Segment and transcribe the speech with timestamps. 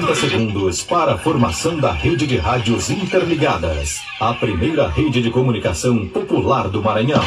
[0.00, 4.00] 30 segundos para a formação da rede de rádios interligadas.
[4.18, 7.20] A primeira rede de comunicação popular do Maranhão.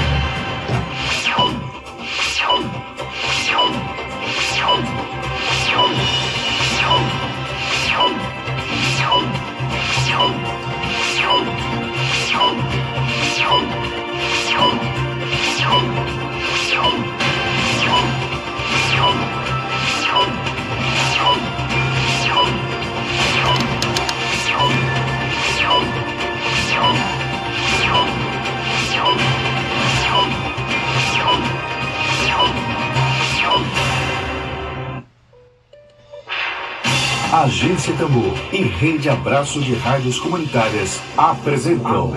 [37.43, 42.13] Agência Tambor e Rede Abraço de Rádios Comunitárias apresentam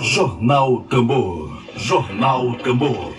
[0.00, 1.60] Jornal Tambor.
[1.74, 3.12] Jornal Tambor.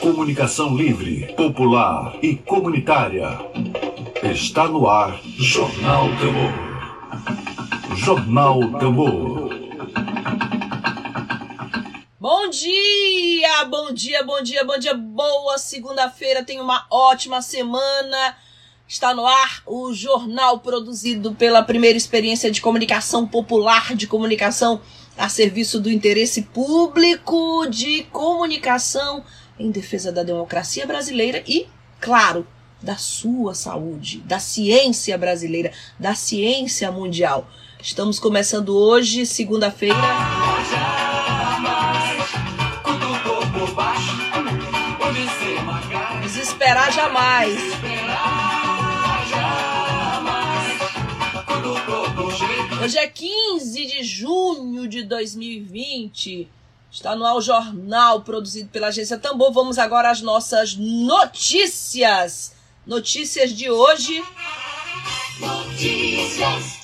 [0.00, 3.38] Comunicação livre, popular e comunitária.
[4.24, 7.96] Está no ar Jornal Tambor.
[7.96, 9.50] Jornal Tambor.
[12.18, 14.94] Bom dia, bom dia, bom dia, bom dia.
[14.94, 16.42] Boa segunda-feira.
[16.42, 18.34] Tenha uma ótima semana.
[18.88, 24.80] Está no ar o jornal produzido pela primeira experiência de comunicação popular, de comunicação
[25.18, 29.24] a serviço do interesse público, de comunicação
[29.58, 31.66] em defesa da democracia brasileira e,
[32.00, 32.46] claro,
[32.80, 37.48] da sua saúde, da ciência brasileira, da ciência mundial.
[37.82, 39.96] Estamos começando hoje, segunda-feira.
[46.22, 47.95] Desesperar jamais.
[52.86, 56.48] Hoje é 15 de junho de 2020.
[56.88, 59.52] Está no ar o jornal produzido pela agência Tambor.
[59.52, 62.54] Vamos agora às nossas notícias.
[62.86, 64.22] Notícias de hoje.
[65.40, 66.78] Notícias.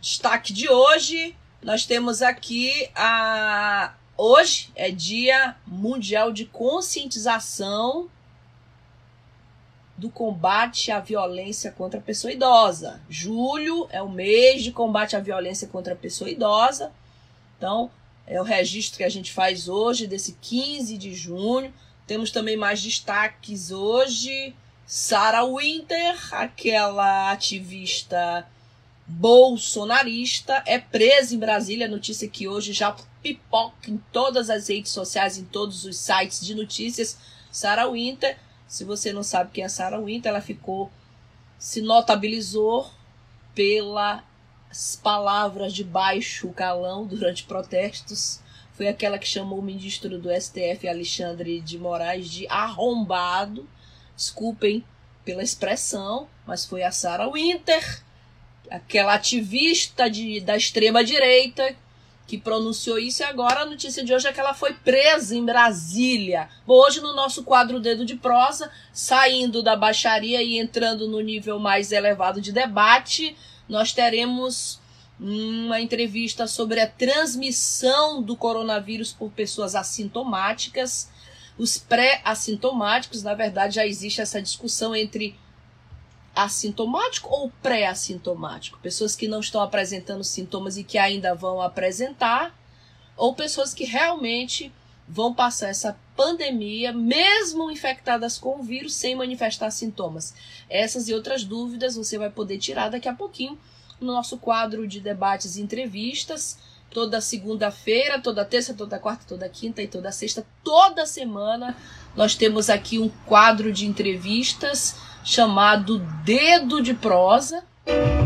[0.00, 1.36] Destaque de hoje.
[1.62, 3.94] Nós temos aqui a.
[4.16, 8.10] Hoje é Dia Mundial de Conscientização
[10.02, 13.00] do combate à violência contra a pessoa idosa.
[13.08, 16.90] Julho é o mês de combate à violência contra a pessoa idosa.
[17.56, 17.88] Então,
[18.26, 21.72] é o registro que a gente faz hoje, desse 15 de junho.
[22.04, 24.52] Temos também mais destaques hoje.
[24.84, 28.44] Sarah Winter, aquela ativista
[29.06, 31.86] bolsonarista, é presa em Brasília.
[31.86, 36.56] Notícia que hoje já pipoca em todas as redes sociais, em todos os sites de
[36.56, 37.16] notícias.
[37.52, 38.36] Sarah Winter
[38.72, 40.90] se você não sabe quem é Sarah Winter, ela ficou
[41.58, 42.90] se notabilizou
[43.54, 48.40] pelas palavras de baixo calão durante protestos.
[48.72, 53.68] Foi aquela que chamou o ministro do STF, Alexandre de Moraes, de arrombado.
[54.16, 54.82] Desculpem
[55.22, 58.02] pela expressão, mas foi a Sarah Winter,
[58.70, 61.76] aquela ativista de, da extrema direita
[62.32, 65.44] que pronunciou isso e agora a notícia de hoje é que ela foi presa em
[65.44, 66.48] Brasília.
[66.66, 71.92] Hoje no nosso quadro Dedo de Prosa, saindo da baixaria e entrando no nível mais
[71.92, 73.36] elevado de debate,
[73.68, 74.80] nós teremos
[75.20, 81.10] uma entrevista sobre a transmissão do coronavírus por pessoas assintomáticas.
[81.58, 85.36] Os pré-assintomáticos, na verdade, já existe essa discussão entre
[86.34, 88.78] assintomático ou pré-assintomático?
[88.80, 92.56] Pessoas que não estão apresentando sintomas e que ainda vão apresentar,
[93.16, 94.72] ou pessoas que realmente
[95.06, 100.34] vão passar essa pandemia, mesmo infectadas com o vírus, sem manifestar sintomas.
[100.70, 103.58] Essas e outras dúvidas você vai poder tirar daqui a pouquinho
[104.00, 106.58] no nosso quadro de debates e entrevistas.
[106.90, 111.76] Toda segunda-feira, toda terça, toda quarta, toda quinta e toda sexta, toda semana,
[112.14, 117.64] nós temos aqui um quadro de entrevistas chamado Dedo de Prosa.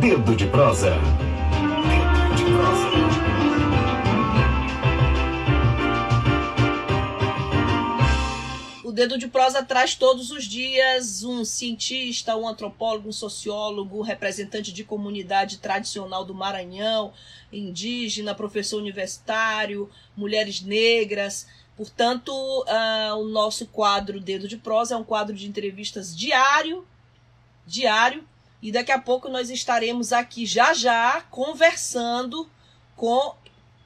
[0.01, 0.91] Dedo de Prosa.
[0.91, 2.97] Dedo de Prosa.
[8.83, 14.73] O Dedo de Prosa traz todos os dias um cientista, um antropólogo, um sociólogo, representante
[14.73, 17.13] de comunidade tradicional do Maranhão,
[17.53, 21.47] indígena, professor universitário, mulheres negras,
[21.77, 26.87] Portanto, uh, o nosso quadro Dedo de Prosa é um quadro de entrevistas diário,
[27.67, 28.27] diário,
[28.63, 32.49] e daqui a pouco nós estaremos aqui já já conversando
[32.97, 33.35] com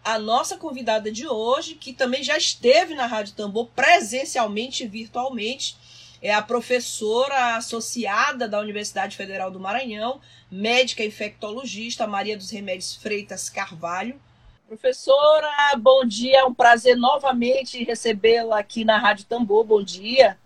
[0.04, 5.76] a nossa convidada de hoje, que também já esteve na Rádio Tambor presencialmente e virtualmente.
[6.22, 10.20] É a professora associada da Universidade Federal do Maranhão,
[10.50, 14.20] médica infectologista Maria dos Remédios Freitas Carvalho
[14.70, 19.64] Professora, bom dia, é um prazer novamente recebê-la aqui na Rádio Tambor.
[19.64, 20.38] Bom dia.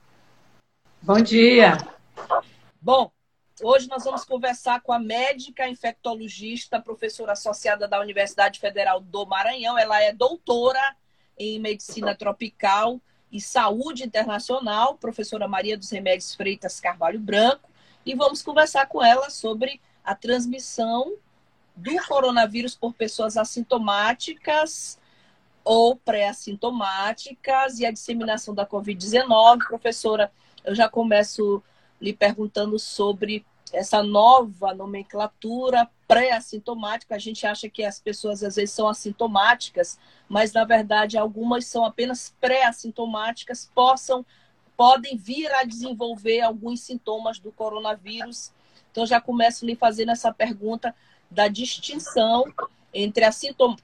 [1.03, 1.77] Bom dia.
[2.81, 3.13] Bom,
[3.63, 9.77] hoje nós vamos conversar com a médica infectologista, professora associada da Universidade Federal do Maranhão.
[9.77, 10.97] Ela é doutora
[11.39, 12.99] em medicina tropical
[13.31, 17.69] e saúde internacional, professora Maria dos Remédios Freitas Carvalho Branco,
[18.07, 21.13] e vamos conversar com ela sobre a transmissão
[21.75, 24.99] do coronavírus por pessoas assintomáticas
[25.65, 29.67] ou pré-assintomáticas e a disseminação da Covid-19.
[29.67, 30.31] Professora,
[30.65, 31.63] eu já começo
[32.01, 37.15] lhe perguntando sobre essa nova nomenclatura pré-assintomática.
[37.15, 39.99] A gente acha que as pessoas às vezes são assintomáticas,
[40.29, 44.25] mas na verdade algumas são apenas pré-assintomáticas, possam
[44.77, 48.53] podem vir a desenvolver alguns sintomas do coronavírus.
[48.91, 50.95] Então já começo lhe fazendo essa pergunta
[51.35, 52.45] da distinção
[52.93, 53.25] entre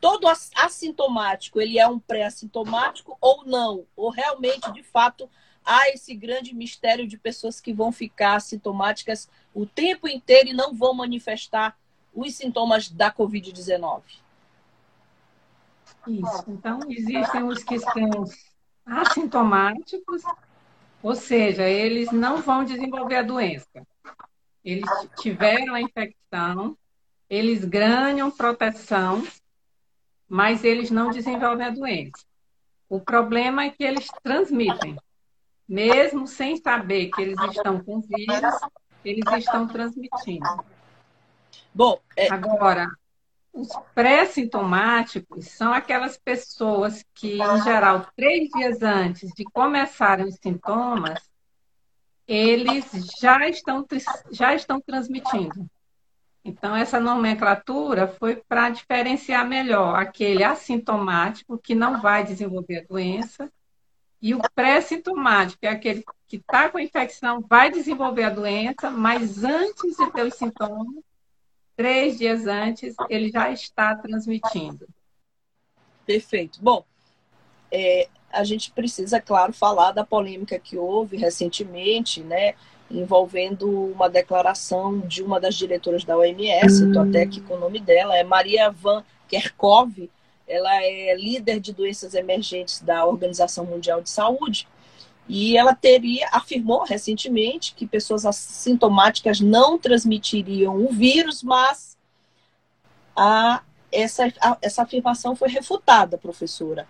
[0.00, 5.28] todo assintomático, ele é um pré-assintomático ou não, ou realmente, de fato,
[5.64, 10.72] há esse grande mistério de pessoas que vão ficar assintomáticas o tempo inteiro e não
[10.72, 11.76] vão manifestar
[12.14, 14.02] os sintomas da Covid-19.
[16.06, 16.44] Isso.
[16.48, 18.24] Então, existem os que são
[18.86, 20.22] assintomáticos,
[21.02, 23.86] ou seja, eles não vão desenvolver a doença.
[24.64, 24.88] Eles
[25.20, 26.76] tiveram a infecção,
[27.30, 29.24] eles ganham proteção,
[30.28, 32.26] mas eles não desenvolvem a doença.
[32.88, 34.96] O problema é que eles transmitem.
[35.68, 38.60] Mesmo sem saber que eles estão com vírus,
[39.04, 40.64] eles estão transmitindo.
[41.72, 42.26] Bom, é...
[42.32, 42.88] agora,
[43.52, 51.20] os pré-sintomáticos são aquelas pessoas que, em geral, três dias antes de começarem os sintomas,
[52.26, 52.84] eles
[53.20, 53.86] já estão,
[54.32, 55.70] já estão transmitindo.
[56.44, 63.52] Então, essa nomenclatura foi para diferenciar melhor aquele assintomático que não vai desenvolver a doença
[64.22, 68.90] e o pré-sintomático, que é aquele que está com a infecção, vai desenvolver a doença,
[68.90, 71.02] mas antes de ter os sintomas,
[71.74, 74.86] três dias antes, ele já está transmitindo.
[76.04, 76.62] Perfeito.
[76.62, 76.84] Bom,
[77.70, 82.54] é, a gente precisa, claro, falar da polêmica que houve recentemente, né?
[82.90, 87.78] Envolvendo uma declaração de uma das diretoras da OMS, estou até aqui com o nome
[87.78, 90.10] dela, é Maria Van Kerkhove,
[90.48, 94.66] ela é líder de doenças emergentes da Organização Mundial de Saúde,
[95.28, 101.96] e ela teria, afirmou recentemente que pessoas assintomáticas não transmitiriam o vírus, mas
[103.14, 106.88] a, essa, a, essa afirmação foi refutada, professora.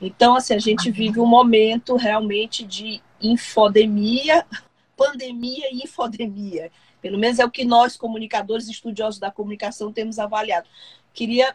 [0.00, 4.44] Então, assim, a gente vive um momento realmente de infodemia,
[4.96, 6.70] pandemia e infodemia.
[7.00, 10.68] Pelo menos é o que nós, comunicadores estudiosos da comunicação, temos avaliado.
[11.12, 11.54] Queria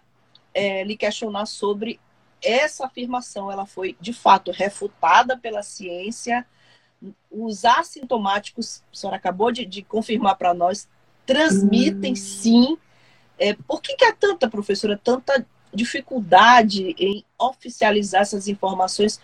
[0.53, 1.99] é, lhe questionar sobre
[2.41, 3.51] essa afirmação.
[3.51, 6.45] Ela foi, de fato, refutada pela ciência.
[7.29, 10.87] Os assintomáticos, a senhora acabou de, de confirmar para nós,
[11.25, 12.77] transmitem sim.
[13.39, 19.19] É, por que, que há tanta, professora, tanta dificuldade em oficializar essas informações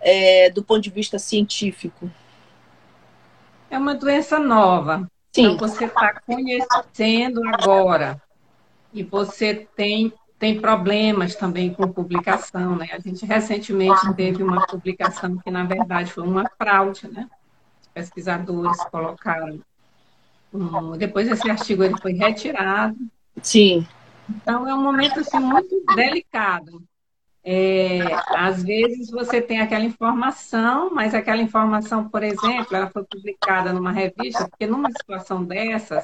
[0.00, 2.10] é, do ponto de vista científico?
[3.76, 5.06] É uma doença nova.
[5.34, 5.48] Sim.
[5.48, 8.18] Então, você está conhecendo agora.
[8.90, 12.88] E você tem, tem problemas também com publicação, né?
[12.90, 17.28] A gente recentemente teve uma publicação que, na verdade, foi uma fraude, né?
[17.82, 19.60] Os pesquisadores colocaram.
[20.54, 22.96] Um, depois esse artigo ele foi retirado.
[23.42, 23.86] Sim.
[24.26, 26.82] Então, é um momento assim, muito delicado.
[27.48, 28.00] É,
[28.34, 33.92] às vezes você tem aquela informação, mas aquela informação, por exemplo, ela foi publicada numa
[33.92, 36.02] revista, porque numa situação dessas,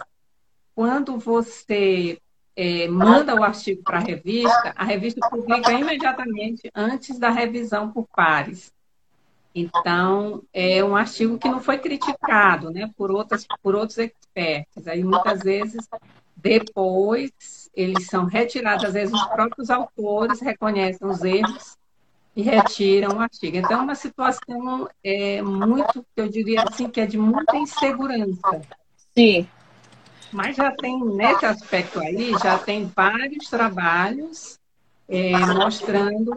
[0.73, 2.17] quando você
[2.55, 8.07] é, manda o artigo para a revista, a revista publica imediatamente antes da revisão por
[8.15, 8.73] pares.
[9.53, 14.87] Então, é um artigo que não foi criticado né, por, outras, por outros experts.
[14.87, 15.89] Aí, muitas vezes,
[16.43, 17.31] depois,
[17.75, 21.77] eles são retirados, às vezes os próprios autores reconhecem os erros
[22.35, 23.57] e retiram o artigo.
[23.57, 28.63] Então, é uma situação é, muito, eu diria assim, que é de muita insegurança.
[29.17, 29.47] Sim.
[30.33, 34.59] Mas já tem, nesse aspecto aí, já tem vários trabalhos
[35.09, 36.33] é, mostrando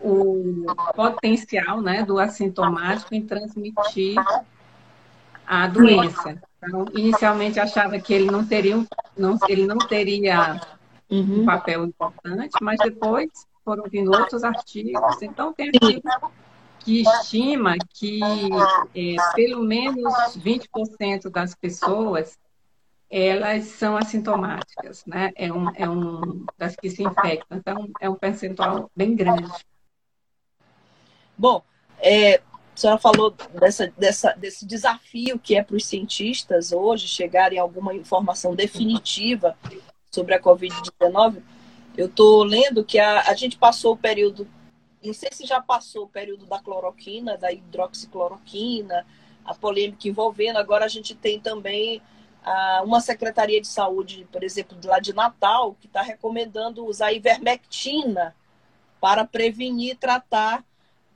[0.00, 4.16] o potencial né, do assintomático em transmitir
[5.46, 6.38] a doença.
[6.62, 8.84] Então, inicialmente achava que ele não teria,
[9.16, 10.60] não, ele não teria
[11.10, 11.42] uhum.
[11.42, 13.30] um papel importante, mas depois
[13.64, 15.22] foram vindo outros artigos.
[15.22, 16.32] Então, tem artigo
[16.80, 18.20] que estima que
[18.94, 22.38] é, pelo menos 20% das pessoas
[23.10, 25.32] elas são assintomáticas, né?
[25.34, 27.56] É um, é um das que se infectam.
[27.56, 29.50] Então, é um percentual bem grande.
[31.36, 31.62] Bom,
[31.98, 32.42] é,
[32.78, 37.62] A senhora falou dessa, dessa, desse desafio que é para os cientistas hoje chegarem a
[37.62, 39.58] alguma informação definitiva
[40.12, 41.42] sobre a Covid-19.
[41.96, 44.46] Eu estou lendo que a, a gente passou o período,
[45.04, 49.04] não sei se já passou o período da cloroquina, da hidroxicloroquina,
[49.44, 52.00] a polêmica envolvendo, agora a gente tem também
[52.84, 58.36] uma Secretaria de Saúde, por exemplo, lá de Natal, que está recomendando usar ivermectina
[59.00, 60.64] para prevenir e tratar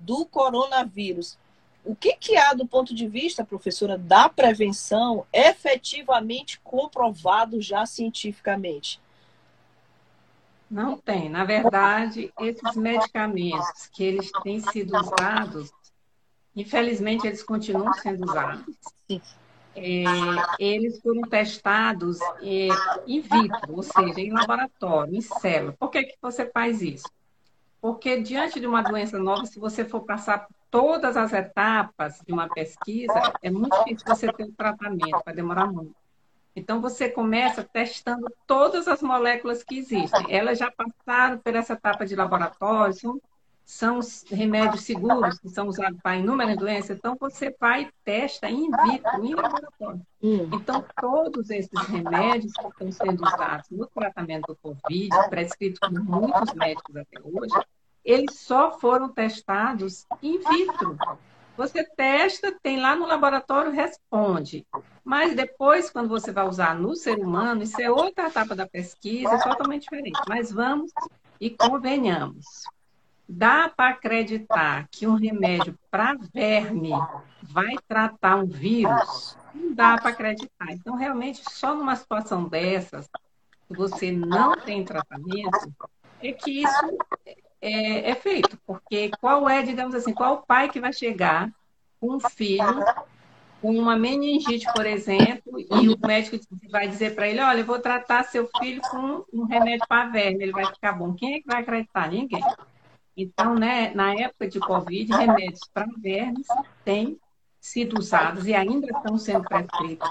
[0.01, 1.41] do coronavírus.
[1.85, 9.01] O que, que há do ponto de vista, professora, da prevenção efetivamente comprovado já cientificamente?
[10.71, 11.29] Não tem.
[11.29, 15.71] Na verdade, esses medicamentos que eles têm sido usados,
[16.55, 18.65] infelizmente eles continuam sendo usados.
[19.75, 20.05] É,
[20.59, 22.69] eles foram testados é,
[23.07, 25.75] in vitro, ou seja, em laboratório, em célula.
[25.79, 27.11] Por que, que você faz isso?
[27.81, 32.49] Porque diante de uma doença nova, se você for passar todas as etapas de uma
[32.49, 33.13] pesquisa,
[33.43, 35.95] é muito difícil você ter um tratamento, vai demorar muito.
[36.57, 40.27] Então, você começa testando todas as moléculas que existem.
[40.29, 43.21] Elas já passaram por essa etapa de laboratório, são,
[43.67, 44.01] são
[44.31, 46.97] remédios seguros que são usados para inúmeras doenças.
[46.97, 50.01] Então, você vai e testa in vitro, em laboratório.
[50.23, 50.49] Hum.
[50.55, 56.55] Então, todos esses remédios que estão sendo usados no tratamento do Covid, prescritos por muitos
[56.55, 57.55] médicos até hoje,
[58.05, 60.97] eles só foram testados in vitro.
[61.57, 64.67] Você testa, tem lá no laboratório, responde.
[65.05, 69.35] Mas depois, quando você vai usar no ser humano, isso é outra etapa da pesquisa,
[69.35, 70.19] é totalmente diferente.
[70.29, 70.91] Mas vamos
[71.41, 72.47] e convenhamos.
[73.29, 76.91] Dá para acreditar que um remédio para verme
[77.43, 79.37] vai tratar um vírus?
[79.55, 80.73] Não dá para acreditar.
[80.73, 83.09] Então, realmente, só numa situação dessas,
[83.69, 85.73] que você não tem tratamento,
[86.21, 86.99] é que isso
[87.63, 88.59] é, é, feito.
[88.67, 91.51] Porque qual é, digamos assim, qual pai que vai chegar
[92.01, 92.85] com um filho
[93.63, 96.37] com uma meningite, por exemplo, e o médico
[96.69, 100.43] vai dizer para ele, olha, eu vou tratar seu filho com um remédio para verme,
[100.43, 101.15] ele vai ficar bom.
[101.15, 102.11] Quem é que vai acreditar?
[102.11, 102.43] Ninguém.
[103.17, 106.47] Então, né, na época de Covid, remédios para vermes
[106.85, 107.21] têm
[107.61, 110.11] sido usados e ainda estão sendo prescritos.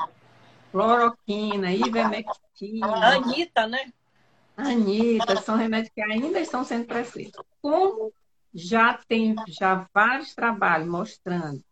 [0.71, 2.87] Cloroquina, ivermectina.
[2.87, 3.91] Anitta, né?
[4.57, 7.43] Anitta, são remédios que ainda estão sendo prescritos.
[7.61, 8.11] Como
[8.53, 11.63] já tem já vários trabalhos mostrando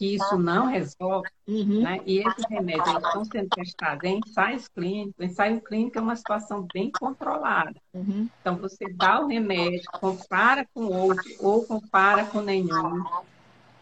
[0.00, 1.82] que isso não resolve, uhum.
[1.82, 2.00] né?
[2.06, 5.14] e esses remédios estão sendo testados em ensaios clínicos.
[5.22, 7.74] Ensaio clínico é uma situação bem controlada.
[7.92, 8.26] Uhum.
[8.40, 13.04] Então, você dá o remédio, compara com outro ou compara com nenhum.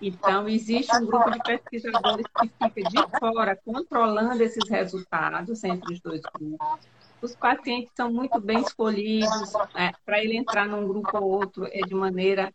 [0.03, 6.01] Então, existe um grupo de pesquisadores que fica de fora controlando esses resultados entre os
[6.01, 6.81] dois grupos
[7.21, 11.81] os pacientes são muito bem escolhidos, é, para ele entrar num grupo ou outro é
[11.81, 12.53] de maneira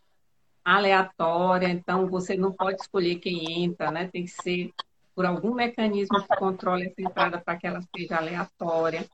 [0.64, 4.10] aleatória, então você não pode escolher quem entra, né?
[4.12, 4.72] Tem que ser
[5.14, 9.06] por algum mecanismo que controle essa entrada para que ela seja aleatória.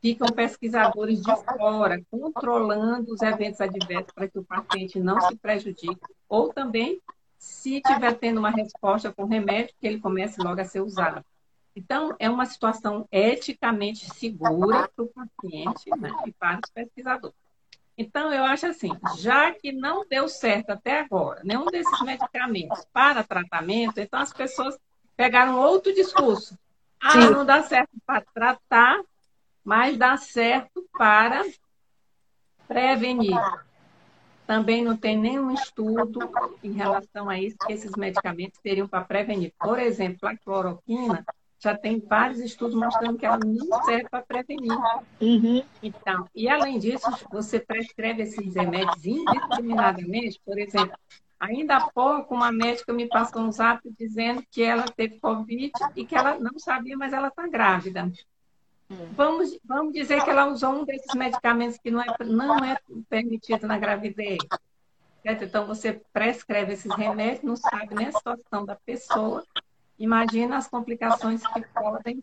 [0.00, 5.98] Ficam pesquisadores de fora controlando os eventos adversos para que o paciente não se prejudique,
[6.28, 7.00] ou também,
[7.36, 11.24] se estiver tendo uma resposta com remédio, que ele comece logo a ser usado.
[11.78, 17.36] Então, é uma situação eticamente segura para o paciente né, e para os pesquisadores.
[17.96, 18.90] Então, eu acho assim,
[19.22, 24.76] já que não deu certo até agora nenhum desses medicamentos para tratamento, então as pessoas
[25.16, 26.58] pegaram outro discurso.
[27.00, 27.30] Ah, Sim.
[27.30, 29.00] não dá certo para tratar,
[29.62, 31.44] mas dá certo para
[32.66, 33.40] prevenir.
[34.48, 36.28] Também não tem nenhum estudo
[36.60, 39.52] em relação a isso, que esses medicamentos seriam para prevenir.
[39.60, 41.24] Por exemplo, a cloroquina
[41.60, 44.72] já tem vários estudos mostrando que ela não serve para prevenir.
[45.20, 45.62] Uhum.
[45.82, 50.96] Então, e além disso, você prescreve esses remédios indiscriminadamente, por exemplo,
[51.38, 56.04] ainda há pouco uma médica me passou um zap dizendo que ela teve Covid e
[56.04, 58.10] que ela não sabia, mas ela está grávida.
[58.90, 59.08] Hum.
[59.12, 63.66] Vamos, vamos dizer que ela usou um desses medicamentos que não é, não é permitido
[63.66, 64.38] na gravidez.
[65.22, 65.44] Certo?
[65.44, 69.44] Então, você prescreve esses remédios, não sabe nem a situação da pessoa,
[69.98, 72.22] Imagina as complicações que podem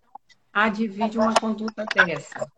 [0.53, 2.50] advir de uma conduta dessa.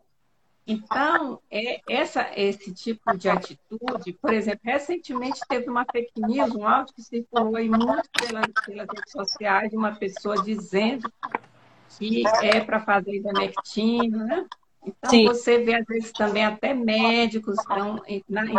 [0.66, 6.68] Então, é essa, esse tipo de atitude, por exemplo, recentemente teve uma fake news, um
[6.68, 11.10] áudio que circulou aí muito pelas, pelas redes sociais de uma pessoa dizendo
[11.96, 14.46] que é para fazer ivermectina, né?
[14.84, 15.24] Então, Sim.
[15.24, 18.00] você vê, às vezes, também até médicos estão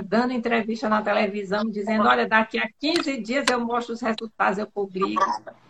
[0.03, 4.67] dando entrevista na televisão, dizendo, olha, daqui a 15 dias eu mostro os resultados, eu
[4.67, 5.23] publico.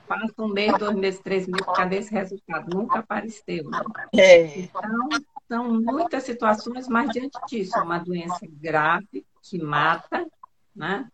[0.10, 2.75] Passa um mês, dois meses, três meses, cadê esse resultado?
[2.75, 3.70] Nunca apareceu.
[3.70, 3.80] Né?
[4.16, 4.60] É.
[4.62, 5.10] Então,
[5.48, 10.25] são muitas situações, mas diante disso, é uma doença grave que mata,
[10.75, 11.08] né?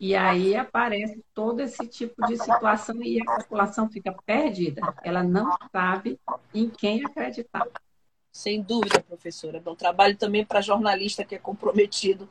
[0.00, 4.82] E aí aparece todo esse tipo de situação e a população fica perdida.
[5.04, 6.18] Ela não sabe
[6.52, 7.68] em quem acreditar.
[8.32, 9.62] Sem dúvida, professora.
[9.64, 12.28] É um trabalho também para jornalista que é comprometido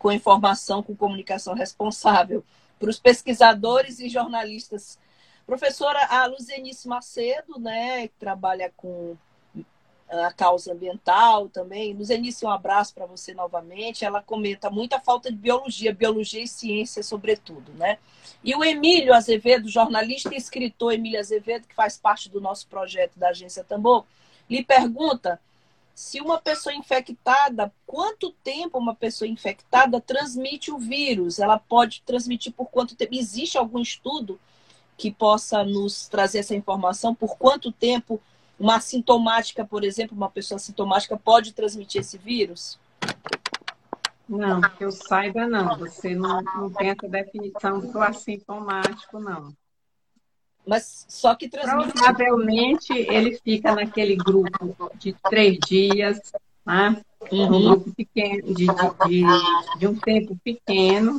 [0.00, 2.42] com informação, com comunicação responsável.
[2.76, 4.98] Para os pesquisadores e jornalistas.
[5.50, 9.16] Professora, a Luzenice Macedo, né, que trabalha com
[10.08, 11.92] a causa ambiental também.
[11.92, 14.04] Luzenice, um abraço para você novamente.
[14.04, 17.98] Ela comenta muita falta de biologia, biologia e ciência, sobretudo, né?
[18.44, 23.18] E o Emílio Azevedo, jornalista e escritor Emílio Azevedo, que faz parte do nosso projeto
[23.18, 24.04] da Agência Tambor,
[24.48, 25.40] lhe pergunta
[25.96, 31.40] se uma pessoa infectada, quanto tempo uma pessoa infectada transmite o vírus?
[31.40, 33.16] Ela pode transmitir por quanto tempo?
[33.16, 34.38] Existe algum estudo
[35.00, 37.14] que possa nos trazer essa informação?
[37.14, 38.20] Por quanto tempo
[38.58, 42.78] uma assintomática, por exemplo, uma pessoa assintomática pode transmitir esse vírus?
[44.28, 45.78] Não, que eu saiba, não.
[45.78, 49.54] Você não, não tem essa definição do assintomático, não.
[50.66, 51.92] Mas só que transmite.
[51.94, 56.20] Provavelmente ele fica naquele grupo de três dias,
[56.66, 57.02] né?
[57.32, 57.56] Uhum.
[57.56, 61.18] um grupo pequeno, de, de, de, de um tempo pequeno.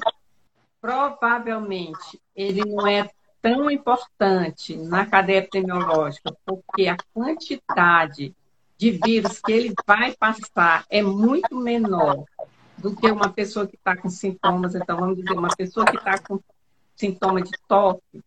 [0.80, 3.10] Provavelmente ele não é
[3.42, 8.36] tão importante na cadeia epidemiológica, porque a quantidade
[8.78, 12.24] de vírus que ele vai passar é muito menor
[12.78, 14.76] do que uma pessoa que está com sintomas.
[14.76, 16.40] Então, vamos dizer, uma pessoa que está com
[16.96, 18.24] sintoma de tosse,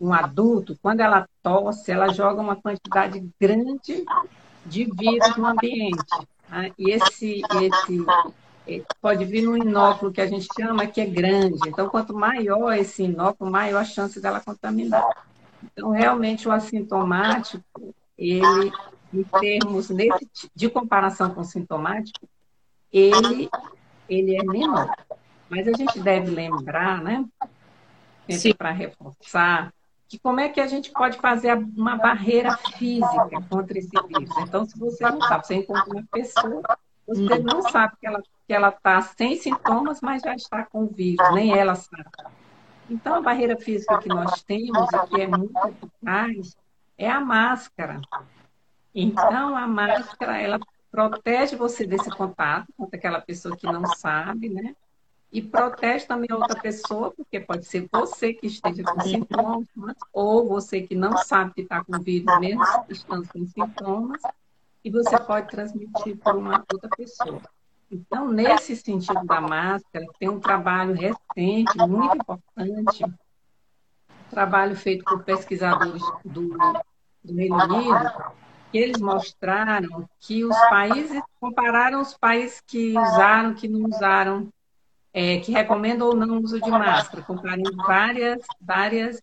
[0.00, 4.04] um adulto, quando ela tosse, ela joga uma quantidade grande
[4.64, 6.26] de vírus no ambiente.
[6.48, 6.72] Né?
[6.78, 8.04] E esse, esse
[9.00, 11.68] pode vir num inóculo que a gente chama que é grande.
[11.68, 15.04] Então, quanto maior esse inóculo, maior a chance dela contaminar.
[15.62, 17.64] Então, realmente, o assintomático,
[18.16, 18.72] ele,
[19.12, 19.88] em termos
[20.54, 22.28] de comparação com o sintomático,
[22.92, 23.48] ele,
[24.08, 24.94] ele é menor.
[25.48, 27.24] Mas a gente deve lembrar, né?
[28.56, 29.72] Para reforçar,
[30.08, 34.36] que como é que a gente pode fazer uma barreira física contra esse vírus.
[34.38, 36.62] Então, se você não sabe, você encontra uma pessoa,
[37.06, 41.24] você não sabe que ela que ela está sem sintomas, mas já está com vírus,
[41.32, 42.10] nem ela sabe.
[42.90, 46.56] Então, a barreira física que nós temos e que é muito eficaz
[46.98, 48.00] é a máscara.
[48.92, 50.58] Então, a máscara, ela
[50.90, 54.74] protege você desse contato com aquela pessoa que não sabe, né?
[55.30, 60.48] E protege também a outra pessoa, porque pode ser você que esteja com sintomas, ou
[60.48, 64.20] você que não sabe que está com vírus, mesmo estando com sintomas,
[64.84, 67.40] e você pode transmitir para uma outra pessoa.
[67.90, 73.04] Então, nesse sentido da máscara, tem um trabalho recente, muito importante,
[74.30, 76.56] trabalho feito por pesquisadores do,
[77.24, 78.12] do Reino Unido,
[78.70, 84.48] que eles mostraram que os países, compararam os países que usaram, que não usaram,
[85.12, 89.20] é, que recomendam ou não o uso de máscara, comparando várias, várias,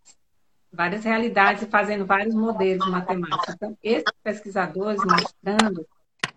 [0.74, 3.56] várias realidades e fazendo vários modelos matemáticos.
[3.56, 5.88] Então, esses pesquisadores mostrando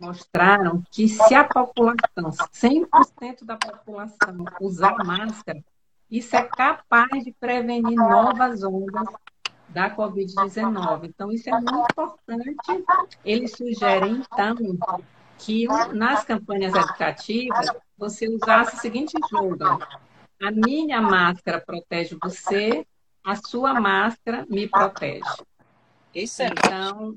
[0.01, 5.63] mostraram que se a população, 100% da população usar máscara,
[6.11, 9.07] isso é capaz de prevenir novas ondas
[9.69, 11.05] da Covid-19.
[11.05, 12.85] Então, isso é muito importante.
[13.25, 14.57] Eles sugerem, então,
[15.39, 19.79] que nas campanhas educativas você usasse o seguinte slogan:
[20.43, 22.87] a minha máscara protege você,
[23.25, 25.45] a sua máscara me protege.
[26.15, 27.17] Isso é então,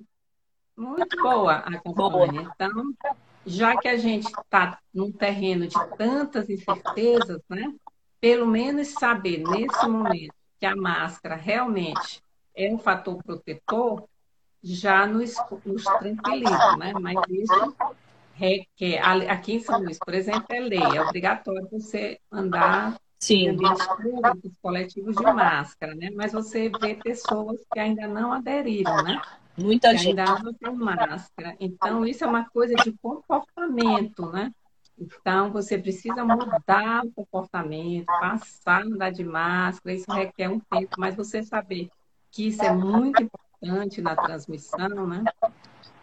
[0.76, 2.52] muito boa a campanha.
[2.54, 2.94] Então,
[3.46, 7.74] já que a gente está num terreno de tantas incertezas, né?
[8.20, 12.22] Pelo menos saber nesse momento que a máscara realmente
[12.56, 14.08] é um fator protetor,
[14.64, 16.94] já nos, nos tranquiliza, né?
[16.94, 17.76] Mas isso
[18.34, 23.46] requer, aqui em São Luís, por exemplo, é lei, é obrigatório você andar Sim.
[23.46, 26.10] em ambientes públicos, coletivos de máscara, né?
[26.16, 29.22] Mas você vê pessoas que ainda não aderiram, né?
[29.58, 30.20] Muita que gente.
[30.20, 31.56] Ainda tem máscara.
[31.60, 34.52] Então, isso é uma coisa de comportamento, né?
[34.98, 40.96] Então, você precisa mudar o comportamento, passar a andar de máscara, isso requer um tempo,
[40.98, 41.90] mas você saber
[42.32, 45.24] que isso é muito importante na transmissão, né?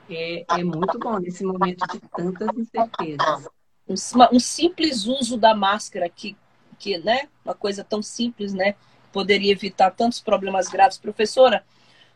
[0.08, 3.48] É, é muito bom nesse momento de tantas incertezas.
[3.88, 3.94] Um,
[4.36, 6.36] um simples uso da máscara, que,
[6.78, 7.28] que, né?
[7.44, 8.74] Uma coisa tão simples, né?
[9.12, 10.98] Poderia evitar tantos problemas graves.
[10.98, 11.64] Professora,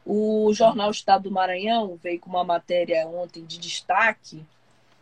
[0.05, 4.45] o jornal Estado do Maranhão veio com uma matéria ontem de destaque,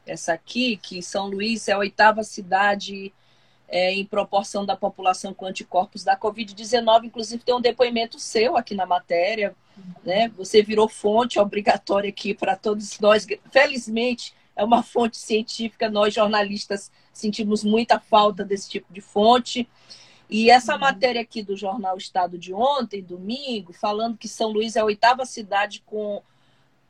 [0.07, 3.13] essa aqui, que São Luís é a oitava cidade
[3.69, 7.05] é, em proporção da população com anticorpos da Covid-19.
[7.05, 9.55] Inclusive, tem um depoimento seu aqui na matéria.
[10.05, 10.29] Né?
[10.37, 13.27] Você virou fonte obrigatória aqui para todos nós.
[13.51, 15.89] Felizmente, é uma fonte científica.
[15.89, 19.69] Nós, jornalistas, sentimos muita falta desse tipo de fonte.
[20.35, 24.81] E essa matéria aqui do jornal Estado de ontem, domingo, falando que São Luís é
[24.81, 26.23] a oitava cidade com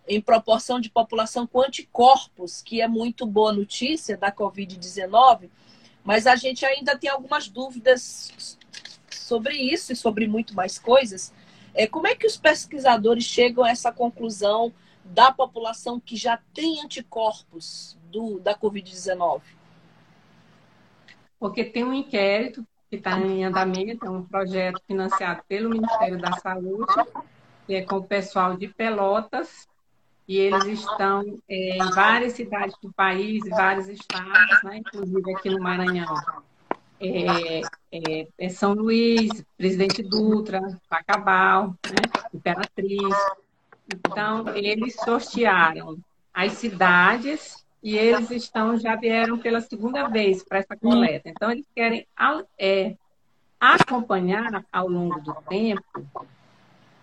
[0.07, 5.51] em proporção de população com anticorpos, que é muito boa notícia da Covid-19,
[6.05, 8.57] mas a gente ainda tem algumas dúvidas
[9.11, 11.35] sobre isso e sobre muito mais coisas.
[11.75, 14.73] É, como é que os pesquisadores chegam a essa conclusão
[15.05, 19.43] da população que já tem anticorpos do, da Covid-19?
[21.41, 26.33] Porque tem um inquérito que está em andamento, é um projeto financiado pelo Ministério da
[26.33, 26.93] Saúde,
[27.67, 29.67] é com o pessoal de Pelotas,
[30.29, 35.59] e eles estão é, em várias cidades do país, vários estados, né, inclusive aqui no
[35.59, 36.15] Maranhão.
[37.01, 43.17] É, é, é São Luís, Presidente Dutra, Pacabal, né, Imperatriz.
[43.89, 45.97] Então, eles sortearam
[46.35, 51.29] as cidades e eles estão já vieram pela segunda vez para essa coleta.
[51.29, 52.07] Então, eles querem
[52.59, 52.97] é,
[53.59, 56.07] acompanhar ao longo do tempo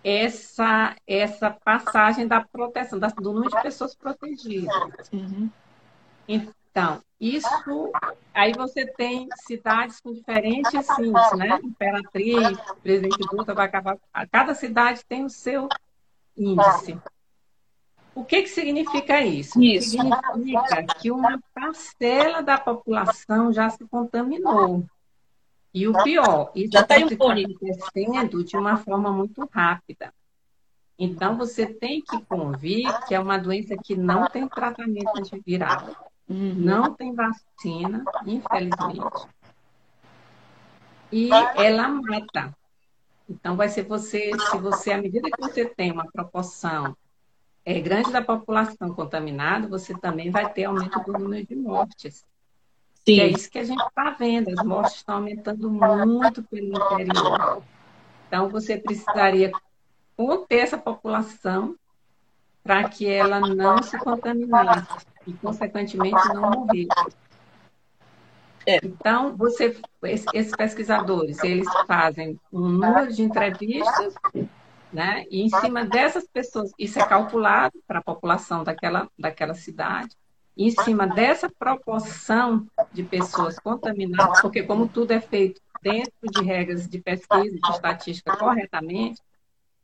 [0.02, 5.10] essa, essa passagem da proteção, da, do número de pessoas protegidas.
[5.12, 5.50] Uhum.
[6.26, 7.92] Então, isso,
[8.32, 11.58] aí você tem cidades com diferentes índices, né?
[11.62, 13.98] Imperatriz, Presidente Dutra, vai acabar.
[14.30, 15.68] Cada cidade tem o seu
[16.36, 16.98] índice.
[18.14, 19.60] O que, que significa isso?
[19.62, 19.90] isso?
[19.90, 24.84] Significa que uma parcela da população já se contaminou.
[25.72, 30.12] E o pior, isso está acontecendo de uma forma muito rápida.
[30.98, 36.54] Então, você tem que convir que é uma doença que não tem tratamento antiviral, uhum.
[36.56, 39.28] não tem vacina, infelizmente.
[41.12, 42.54] E ela mata.
[43.28, 46.94] Então, vai ser você, se você, à medida que você tem uma proporção
[47.70, 52.24] é, grande da população contaminada, você também vai ter aumento do número de mortes.
[53.06, 53.14] Sim.
[53.14, 57.62] E é isso que a gente está vendo, as mortes estão aumentando muito pelo interior.
[58.26, 59.52] Então, você precisaria
[60.16, 61.76] conter essa população
[62.62, 67.16] para que ela não se contaminasse e, consequentemente, não morresse.
[68.66, 68.76] É.
[68.84, 74.14] Então, você, esses pesquisadores, eles fazem um número de entrevistas,
[74.92, 75.24] né?
[75.30, 80.16] E em cima dessas pessoas, isso é calculado para a população daquela, daquela cidade
[80.56, 86.86] em cima dessa proporção de pessoas contaminadas, porque como tudo é feito dentro de regras
[86.86, 89.22] de pesquisa, de estatística corretamente,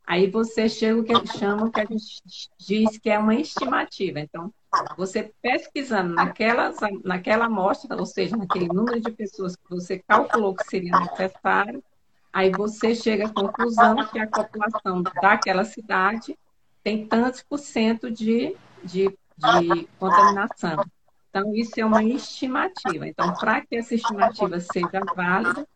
[0.05, 2.21] aí você chega o que chama, que a gente
[2.59, 4.19] diz que é uma estimativa.
[4.19, 4.53] Então,
[4.95, 6.71] você pesquisando naquela,
[7.03, 11.83] naquela amostra, ou seja, naquele número de pessoas que você calculou que seria necessário,
[12.31, 16.37] aí você chega à conclusão que a população daquela cidade
[16.83, 20.83] tem tantos por cento de, de de contaminação.
[21.29, 23.07] Então, isso é uma estimativa.
[23.07, 25.67] Então, para que essa estimativa seja válida,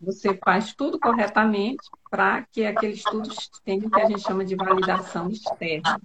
[0.00, 3.28] você faz tudo corretamente para que aquele estudo
[3.62, 6.00] tenha o que a gente chama de validação externa.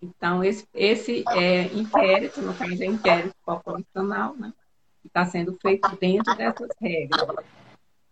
[0.00, 4.50] Então, esse, esse é, inquérito, no caso é inquérito populacional, né,
[5.02, 7.44] que está sendo feito dentro dessas regras.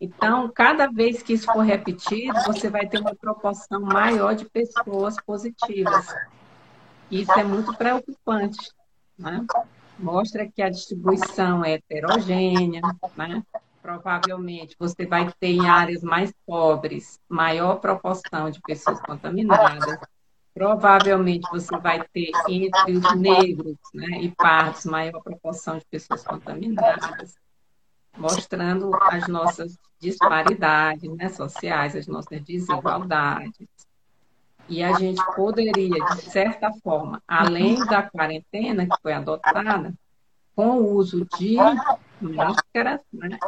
[0.01, 5.17] Então, cada vez que isso for repetido, você vai ter uma proporção maior de pessoas
[5.25, 6.07] positivas.
[7.11, 8.71] Isso é muito preocupante.
[9.19, 9.45] Né?
[9.99, 12.81] Mostra que a distribuição é heterogênea,
[13.17, 13.43] né?
[13.83, 19.99] provavelmente você vai ter em áreas mais pobres maior proporção de pessoas contaminadas.
[20.53, 27.35] Provavelmente você vai ter entre os negros né, e pardos maior proporção de pessoas contaminadas,
[28.19, 33.69] mostrando as nossas disparidades né, sociais, as nossas desigualdades.
[34.69, 39.95] E a gente poderia, de certa forma, além da quarentena que foi adotada,
[40.55, 41.57] com o uso de
[42.21, 43.39] máscaras, né,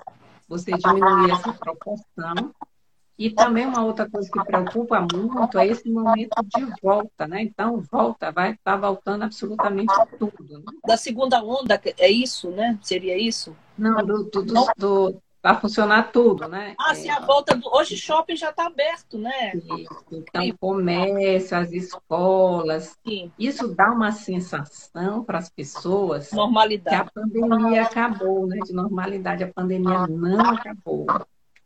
[0.49, 2.55] você diminuir essa proporção.
[3.19, 7.43] E também uma outra coisa que preocupa muito é esse momento de volta, né?
[7.43, 10.59] Então, volta, vai estar tá voltando absolutamente tudo.
[10.59, 10.73] Né?
[10.87, 12.79] Da segunda onda, é isso, né?
[12.81, 13.55] Seria isso?
[13.81, 16.75] Não, do, do, do, do Vai funcionar tudo, né?
[16.79, 17.67] Ah, sim, a volta do...
[17.75, 19.55] Hoje shopping já está aberto, né?
[19.55, 20.05] Isso.
[20.13, 22.99] Então, o comércio, as escolas.
[23.07, 23.33] Sim.
[23.39, 26.95] Isso dá uma sensação para as pessoas normalidade.
[26.95, 28.59] que a pandemia acabou, né?
[28.67, 29.43] De normalidade.
[29.43, 31.07] A pandemia não acabou.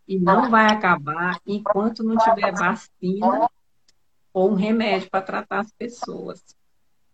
[0.06, 3.50] E não vai acabar enquanto não tiver vacina
[4.32, 6.40] ou um remédio para tratar as pessoas.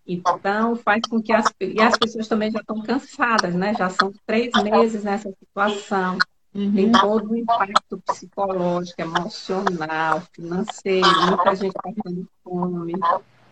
[0.07, 3.75] Então, faz com que as, e as pessoas também já estão cansadas, né?
[3.75, 6.19] Já são três meses nessa situação.
[6.53, 6.75] Uhum.
[6.75, 12.95] Tem todo o impacto psicológico, emocional, financeiro, muita gente passando fome.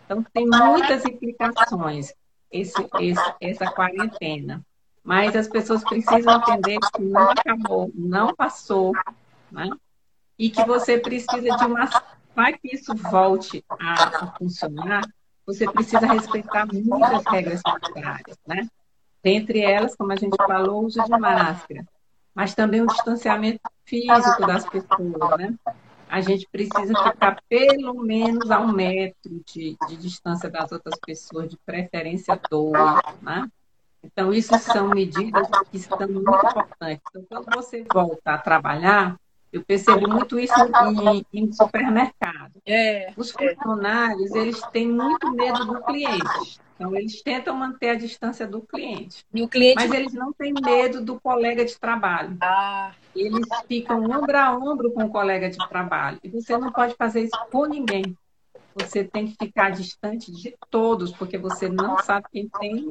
[0.05, 2.13] Então, tem muitas implicações
[2.51, 4.61] esse, esse, essa quarentena.
[5.03, 8.91] Mas as pessoas precisam entender que não acabou, não passou.
[9.51, 9.69] né?
[10.37, 11.89] E que você precisa de uma.
[12.35, 15.03] Para que isso volte a, a funcionar,
[15.49, 18.67] você precisa respeitar muitas regras sanitárias, né?
[19.23, 21.85] Dentre elas, como a gente falou, o uso de máscara,
[22.35, 25.55] mas também o distanciamento físico das pessoas, né?
[26.07, 31.49] A gente precisa ficar pelo menos a um metro de, de distância das outras pessoas,
[31.49, 33.49] de preferência dois, né?
[34.03, 37.03] Então, isso são medidas que estão muito importantes.
[37.15, 39.19] Então, quando você volta a trabalhar,
[39.51, 42.53] eu percebo muito isso em, em supermercado.
[42.65, 46.59] É, Os funcionários, eles têm muito medo do cliente.
[46.75, 49.25] Então, eles tentam manter a distância do cliente.
[49.51, 49.75] Cliente...
[49.75, 52.37] Mas eles não têm medo do colega de trabalho.
[52.39, 52.93] Ah.
[53.13, 56.19] Eles ficam ombro a ombro com o colega de trabalho.
[56.23, 58.15] E você não pode fazer isso com ninguém.
[58.75, 62.87] Você tem que ficar distante de todos, porque você não sabe quem tem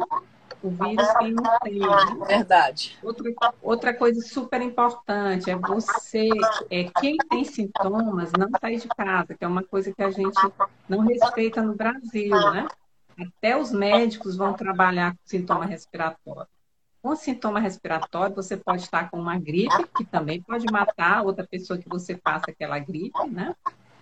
[0.63, 1.79] o vírus quem não tem.
[1.79, 2.27] Né?
[2.27, 2.99] Verdade.
[3.03, 6.29] Outra, outra coisa super importante é você,
[6.71, 10.41] é, quem tem sintomas, não sair de casa, que é uma coisa que a gente
[10.89, 12.67] não respeita no Brasil, né?
[13.19, 16.49] Até os médicos vão trabalhar com sintoma respiratório.
[17.03, 21.79] Com sintoma respiratório, você pode estar com uma gripe, que também pode matar outra pessoa
[21.79, 23.55] que você passa aquela gripe, né?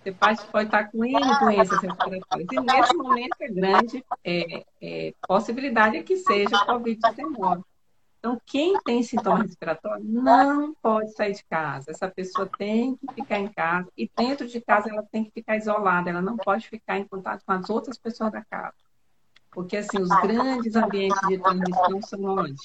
[0.07, 2.47] Você pode, pode estar com N doenças respiratórias.
[2.49, 7.61] E nesse momento é grande é, é, possibilidade que seja Covid-19.
[8.19, 11.91] Então, quem tem sintoma respiratório não pode sair de casa.
[11.91, 13.89] Essa pessoa tem que ficar em casa.
[13.97, 16.09] E dentro de casa ela tem que ficar isolada.
[16.09, 18.75] Ela não pode ficar em contato com as outras pessoas da casa.
[19.51, 22.61] Porque, assim, os grandes ambientes de transmissão são onde?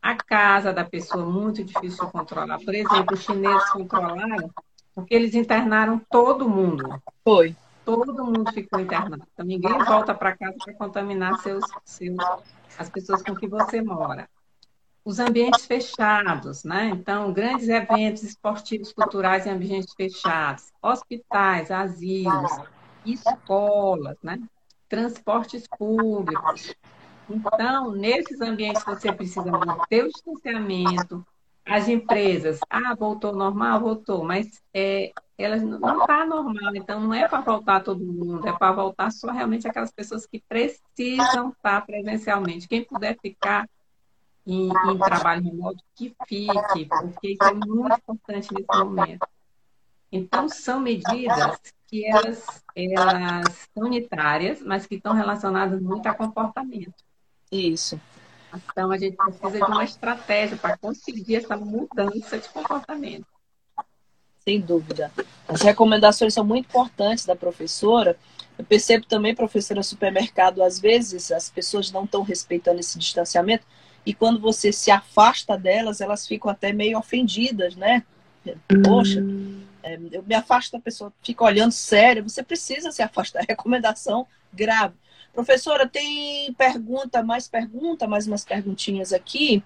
[0.00, 2.58] A casa da pessoa, muito difícil de controlar.
[2.58, 4.50] Por exemplo, os chineses controlaram
[4.98, 7.00] porque eles internaram todo mundo.
[7.22, 7.54] Foi.
[7.84, 9.22] Todo mundo ficou internado.
[9.32, 12.18] Então, ninguém volta para casa para contaminar seus, seus,
[12.76, 14.28] as pessoas com que você mora.
[15.04, 16.88] Os ambientes fechados, né?
[16.88, 22.50] Então, grandes eventos esportivos, culturais em ambientes fechados, hospitais, asilos,
[23.06, 24.42] escolas, né?
[24.88, 26.74] Transportes públicos.
[27.30, 31.24] Então, nesses ambientes você precisa manter o distanciamento,
[31.68, 37.28] as empresas, ah, voltou normal, voltou, mas é, elas não está normal, então não é
[37.28, 42.66] para voltar todo mundo, é para voltar só realmente aquelas pessoas que precisam estar presencialmente.
[42.66, 43.68] Quem puder ficar
[44.46, 49.28] em, em trabalho remoto, que fique, porque isso é muito importante nesse momento.
[50.10, 57.04] Então, são medidas que elas, elas são unitárias, mas que estão relacionadas muito a comportamento.
[57.52, 58.00] Isso.
[58.54, 63.26] Então, a gente precisa de uma estratégia para conseguir essa mudança de comportamento.
[64.40, 65.12] Sem dúvida.
[65.46, 68.16] As recomendações são muito importantes da professora.
[68.58, 73.64] Eu percebo também, professora supermercado, às vezes as pessoas não estão respeitando esse distanciamento
[74.08, 78.02] e quando você se afasta delas, elas ficam até meio ofendidas, né?
[78.82, 79.22] Poxa,
[79.82, 83.44] é, eu me afasto da pessoa, fica olhando sério, você precisa se afastar.
[83.46, 84.94] Recomendação grave.
[85.32, 89.62] Professora, tem pergunta, mais pergunta, mais umas perguntinhas aqui.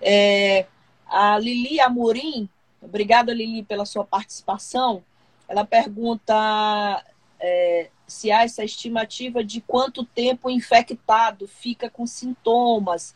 [0.00, 0.66] É,
[1.06, 2.48] a Lili Amorim,
[2.82, 5.02] obrigada Lili pela sua participação.
[5.48, 7.04] Ela pergunta
[7.40, 13.14] é, se há essa estimativa de quanto tempo o infectado fica com sintomas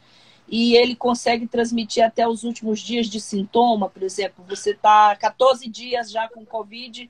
[0.49, 5.69] e ele consegue transmitir até os últimos dias de sintoma, por exemplo, você está 14
[5.69, 7.09] dias já com Covid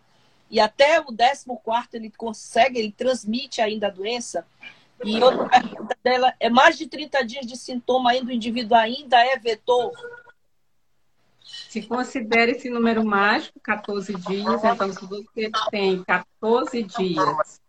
[0.50, 1.46] e até o 14
[1.92, 4.44] ele consegue, ele transmite ainda a doença.
[5.04, 9.18] E outra pergunta dela é mais de 30 dias de sintoma ainda, o indivíduo ainda
[9.24, 9.92] é vetor?
[11.68, 17.60] Se considera esse número mágico, 14 dias, então se você tem 14 dias,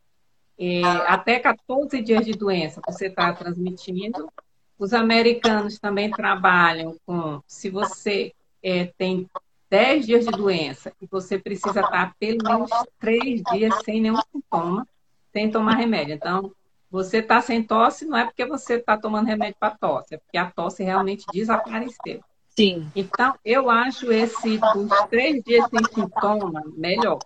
[0.58, 4.32] é, até 14 dias de doença, você está transmitindo.
[4.78, 9.30] Os americanos também trabalham com, se você é, tem
[9.72, 14.86] 10 dias de doença e você precisa estar pelo menos 3 dias sem nenhum sintoma,
[15.32, 16.14] sem tomar remédio.
[16.14, 16.52] Então,
[16.92, 20.38] você está sem tosse, não é porque você está tomando remédio para tosse, é porque
[20.38, 22.22] a tosse realmente desapareceu.
[22.50, 22.92] Sim.
[22.94, 27.20] Então, eu acho esse dos três dias sem sintoma melhor.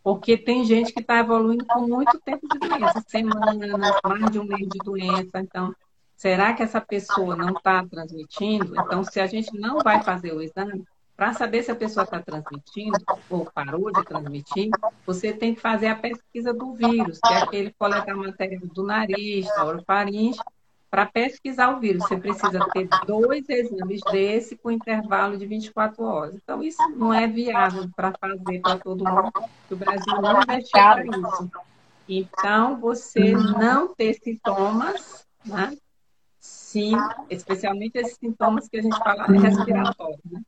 [0.00, 4.44] Porque tem gente que está evoluindo com muito tempo de doença, semanas, mais de um
[4.44, 5.40] mês de doença.
[5.40, 5.74] Então,
[6.16, 8.80] será que essa pessoa não está transmitindo?
[8.80, 10.84] Então, se a gente não vai fazer o exame,
[11.18, 12.96] para saber se a pessoa está transmitindo
[13.28, 14.70] ou parou de transmitir,
[15.04, 19.44] você tem que fazer a pesquisa do vírus, que é aquele coletar matéria do nariz,
[19.46, 20.38] da orofaringe,
[20.88, 22.04] para pesquisar o vírus.
[22.04, 26.36] Você precisa ter dois exames desse com intervalo de 24 horas.
[26.36, 29.32] Então, isso não é viável para fazer para todo mundo,
[29.72, 31.50] o Brasil não investiu para isso.
[32.08, 35.76] Então, você não ter sintomas, né?
[36.38, 36.92] Sim,
[37.28, 40.40] especialmente esses sintomas que a gente fala respiratórios, né?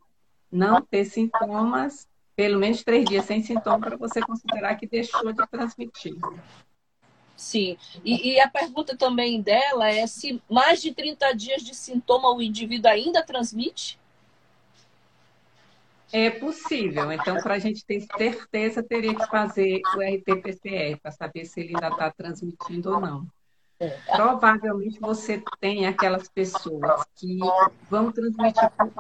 [0.51, 5.47] Não ter sintomas pelo menos três dias sem sintoma para você considerar que deixou de
[5.49, 6.17] transmitir.
[7.37, 7.77] Sim.
[8.05, 12.41] E, e, a pergunta também dela é se mais de 30 dias de sintoma o
[12.41, 13.99] indivíduo ainda transmite?
[16.13, 17.13] É possível.
[17.13, 21.75] Então, para a gente ter certeza, teria que fazer o RT-PCR para saber se ele
[21.75, 23.27] ainda está transmitindo ou não.
[23.79, 23.89] É.
[24.15, 27.39] Provavelmente você tem aquelas pessoas que
[27.89, 28.91] vão transmitir, por,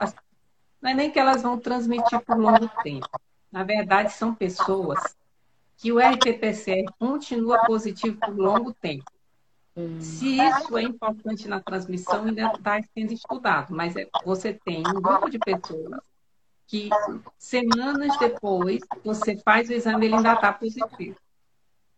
[0.80, 3.08] não é nem que elas vão transmitir por longo tempo.
[3.50, 5.16] Na verdade, são pessoas
[5.76, 9.10] que o RT-PCR continua positivo por longo tempo.
[9.98, 15.00] Se isso é importante na transmissão, ainda está sendo estudado, mas é, você tem um
[15.00, 16.00] grupo de pessoas
[16.66, 16.88] que
[17.38, 21.16] semanas depois você faz o exame e ele ainda está positivo.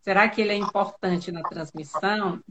[0.00, 2.42] Será que ele é importante na transmissão?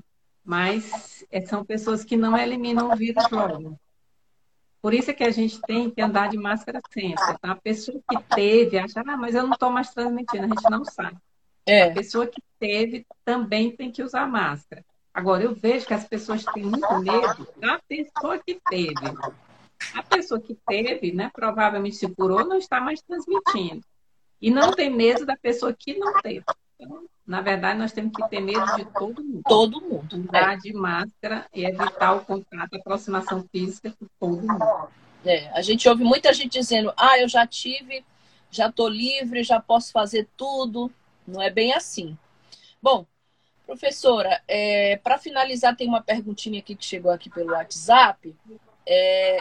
[0.43, 3.79] Mas é, são pessoas que não eliminam o vírus logo.
[4.81, 7.37] Por isso é que a gente tem que andar de máscara sempre.
[7.39, 7.51] Tá?
[7.51, 10.83] A pessoa que teve, acha, ah, mas eu não estou mais transmitindo, a gente não
[10.83, 11.17] sabe.
[11.65, 11.83] É.
[11.83, 14.83] A pessoa que teve também tem que usar máscara.
[15.13, 18.93] Agora, eu vejo que as pessoas têm muito medo da pessoa que teve.
[19.93, 23.83] A pessoa que teve, né, provavelmente se curou, não está mais transmitindo.
[24.41, 26.43] E não tem medo da pessoa que não teve.
[27.25, 29.41] Na verdade, nós temos que ter medo de todo mundo.
[29.47, 30.15] Todo mundo.
[30.15, 30.57] Andar é.
[30.57, 34.89] de máscara e evitar o contato, a aproximação física com todo mundo.
[35.23, 38.03] É, a gente ouve muita gente dizendo, ah, eu já tive,
[38.49, 40.91] já estou livre, já posso fazer tudo.
[41.27, 42.17] Não é bem assim.
[42.81, 43.05] Bom,
[43.65, 48.35] professora, é, para finalizar, tem uma perguntinha aqui que chegou aqui pelo WhatsApp.
[48.85, 49.39] É,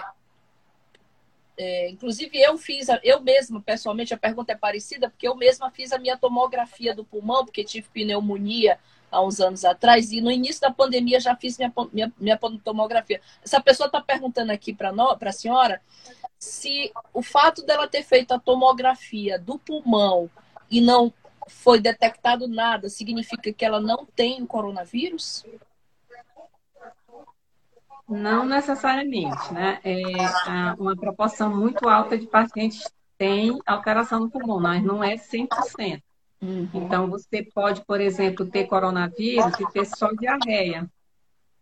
[1.56, 5.92] é, inclusive, eu fiz, eu mesma, pessoalmente, a pergunta é parecida, porque eu mesma fiz
[5.92, 8.78] a minha tomografia do pulmão, porque tive pneumonia
[9.10, 13.20] há uns anos atrás, e no início da pandemia já fiz minha, minha, minha tomografia.
[13.44, 15.82] Essa pessoa está perguntando aqui para a senhora
[16.38, 20.30] se o fato dela ter feito a tomografia do pulmão
[20.70, 21.12] e não
[21.46, 25.44] foi detectado nada, significa que ela não tem o coronavírus?
[28.10, 29.78] Não necessariamente, né?
[29.84, 30.02] É
[30.78, 36.02] uma proporção muito alta de pacientes tem alteração no pulmão, mas não é 100%.
[36.40, 36.66] Uhum.
[36.72, 40.88] Então, você pode, por exemplo, ter coronavírus e ter só diarreia.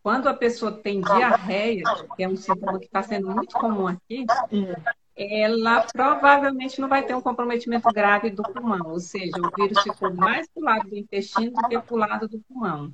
[0.00, 1.82] Quando a pessoa tem diarreia,
[2.14, 4.72] que é um sintoma que está sendo muito comum aqui, uhum.
[5.16, 10.14] ela provavelmente não vai ter um comprometimento grave do pulmão, ou seja, o vírus ficou
[10.14, 12.92] mais para o lado do intestino do que para o lado do pulmão.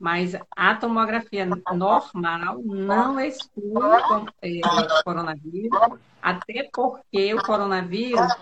[0.00, 3.82] Mas a tomografia normal não exclui
[4.40, 4.60] é,
[5.04, 5.78] coronavírus,
[6.22, 8.32] até porque o coronavírus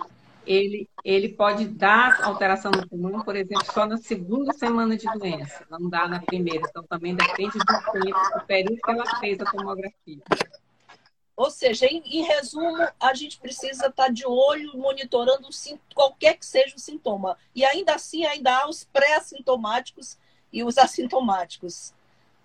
[0.46, 5.66] ele, ele pode dar alteração no pulmão, por exemplo, só na segunda semana de doença,
[5.68, 6.62] não dá na primeira.
[6.68, 10.22] Então também depende do tempo, do período que ela fez a tomografia.
[11.36, 15.48] Ou seja, em, em, resumo, a gente precisa estar de olho monitorando
[15.94, 17.36] qualquer que seja o sintoma.
[17.54, 20.18] E ainda assim, ainda há os pré-sintomáticos
[20.52, 21.92] e os assintomáticos.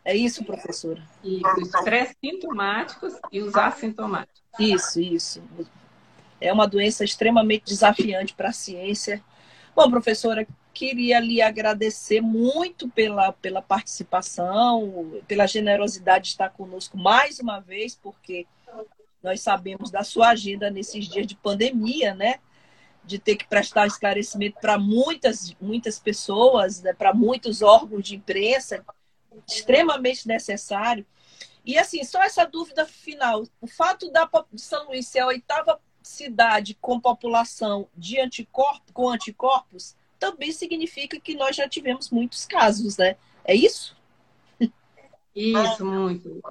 [0.05, 1.01] É isso, professora?
[1.23, 4.41] Isso, os pré-sintomáticos e os assintomáticos.
[4.59, 5.41] Isso, isso.
[6.39, 9.23] É uma doença extremamente desafiante para a ciência.
[9.73, 17.39] Bom, professora, queria lhe agradecer muito pela, pela participação, pela generosidade de estar conosco mais
[17.39, 18.45] uma vez, porque
[19.21, 22.39] nós sabemos da sua agenda nesses dias de pandemia, né?
[23.05, 28.83] De ter que prestar esclarecimento para muitas, muitas pessoas, né, para muitos órgãos de imprensa,
[29.47, 31.05] extremamente necessário.
[31.65, 35.79] E assim, só essa dúvida final: o fato da de São Luís ser a oitava
[36.01, 42.97] cidade com população de anticorpos, com anticorpos, também significa que nós já tivemos muitos casos,
[42.97, 43.15] né?
[43.45, 43.95] É isso?
[45.35, 46.41] Isso, muito.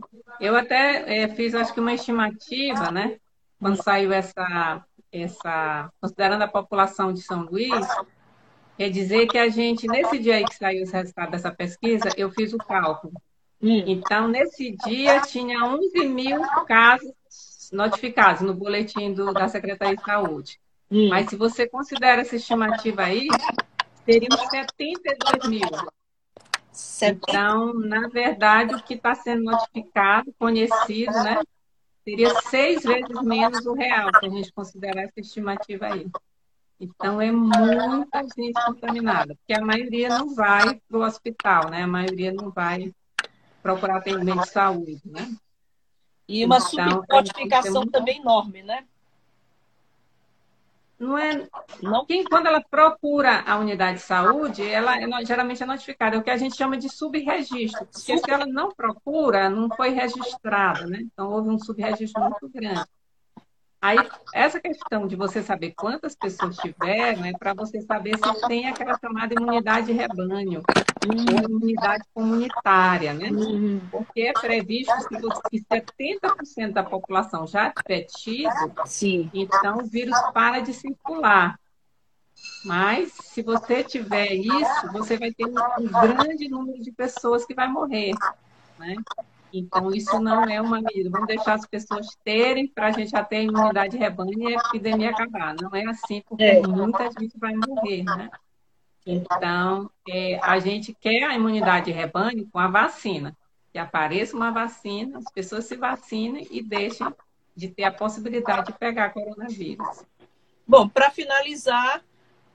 [0.41, 3.19] Eu até é, fiz, acho que, uma estimativa, né?
[3.63, 7.87] Quando saiu essa essa, considerando a população de São Luís,
[8.79, 12.31] quer dizer que a gente, nesse dia aí que saiu os resultados dessa pesquisa, eu
[12.31, 13.13] fiz o cálculo.
[13.61, 13.85] Hum.
[13.87, 17.13] Então, nesse dia, tinha 11 mil casos
[17.71, 20.59] notificados no boletim do, da Secretaria de Saúde.
[20.91, 21.11] Hum.
[21.11, 23.29] Mas se você considera essa estimativa aí,
[24.05, 25.69] seriam 72 mil.
[27.03, 31.39] Então, na verdade, o que está sendo notificado, conhecido, né,
[32.05, 36.07] seria seis vezes menos o real, se a gente considerar essa estimativa aí.
[36.79, 41.83] Então, é muita gente contaminada, porque a maioria não vai para o hospital, né?
[41.83, 42.93] A maioria não vai
[43.63, 45.33] procurar atendimento de saúde, né?
[46.29, 48.85] E uma então, subnotificação também enorme, né?
[51.03, 51.49] Não é.
[51.83, 52.07] Não.
[52.07, 54.95] Quem, quando ela procura a unidade de saúde, ela
[55.25, 57.85] geralmente é notificada, é o que a gente chama de subregistro.
[57.87, 61.01] Porque se ela não procura, não foi registrada, né?
[61.03, 62.85] Então houve um subregistro muito grande.
[63.83, 63.99] Aí,
[64.33, 68.97] essa questão de você saber quantas pessoas tiveram é para você saber se tem aquela
[68.97, 70.63] chamada imunidade de rebanho,
[71.05, 73.31] ou imunidade comunitária, né?
[73.91, 79.29] Porque é previsto que, você, 70% da população já tiver tido, Sim.
[79.35, 81.59] então o vírus para de circular.
[82.65, 87.53] Mas, se você tiver isso, você vai ter um, um grande número de pessoas que
[87.55, 88.13] vai morrer,
[88.79, 88.95] né?
[89.53, 91.11] Então, isso não é uma medida.
[91.11, 94.55] Vamos deixar as pessoas terem para a gente já ter a imunidade de rebanho e
[94.55, 95.55] a epidemia acabar.
[95.61, 96.67] Não é assim, porque é.
[96.67, 98.31] muita gente vai morrer, né?
[99.05, 103.37] Então, é, a gente quer a imunidade de rebanho com a vacina.
[103.73, 107.07] Que apareça uma vacina, as pessoas se vacinem e deixem
[107.55, 110.05] de ter a possibilidade de pegar coronavírus.
[110.67, 112.03] Bom, para finalizar,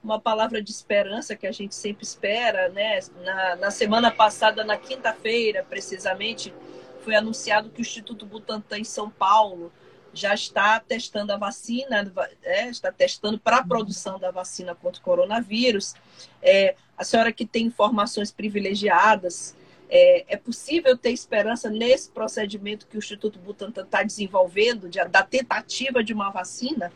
[0.02, 3.00] uma palavra de esperança que a gente sempre espera, né?
[3.24, 6.54] Na, na semana passada, na quinta-feira, precisamente,
[7.02, 9.72] foi anunciado que o Instituto Butantan em São Paulo
[10.12, 12.10] já está testando a vacina,
[12.42, 15.94] é, está testando para a produção da vacina contra o coronavírus.
[16.42, 19.56] É, a senhora que tem informações privilegiadas,
[19.90, 25.22] é, é, possível ter esperança nesse procedimento que o Instituto Butantan está desenvolvendo, de, da
[25.22, 26.92] tentativa de uma vacina?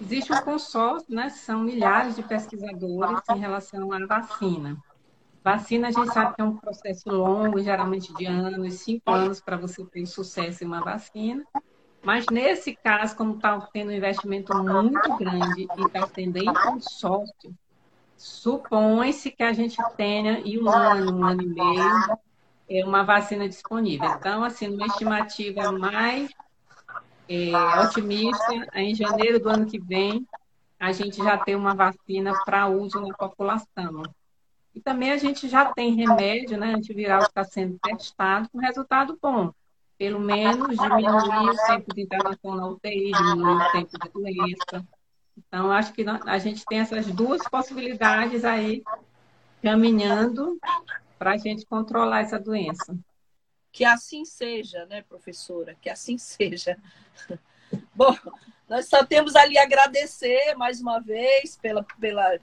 [0.00, 1.28] Existe um consórcio, né?
[1.28, 4.78] São milhares de pesquisadores em relação à vacina.
[5.42, 9.56] Vacina, a gente sabe que é um processo longo, geralmente de anos, cinco anos, para
[9.56, 11.44] você ter sucesso em uma vacina.
[12.02, 17.54] Mas nesse caso, como está tendo um investimento muito grande e está tendo em consórcio,
[18.16, 22.18] supõe-se que a gente tenha em um ano, um ano e meio,
[22.68, 24.10] é uma vacina disponível.
[24.10, 26.30] Então, assim, uma estimativa mais
[27.28, 30.26] é, otimista, em janeiro do ano que vem,
[30.78, 34.02] a gente já tem uma vacina para uso na população.
[34.74, 39.52] E também a gente já tem remédio, né, antiviral está sendo testado com resultado bom.
[39.98, 44.86] Pelo menos diminuir o tempo de internação na UTI, diminuir o tempo de doença.
[45.36, 48.82] Então, acho que a gente tem essas duas possibilidades aí
[49.62, 50.58] caminhando
[51.18, 52.96] para a gente controlar essa doença.
[53.72, 55.76] Que assim seja, né, professora?
[55.80, 56.78] Que assim seja.
[57.94, 58.16] Bom,
[58.68, 62.38] nós só temos ali agradecer mais uma vez pela, pela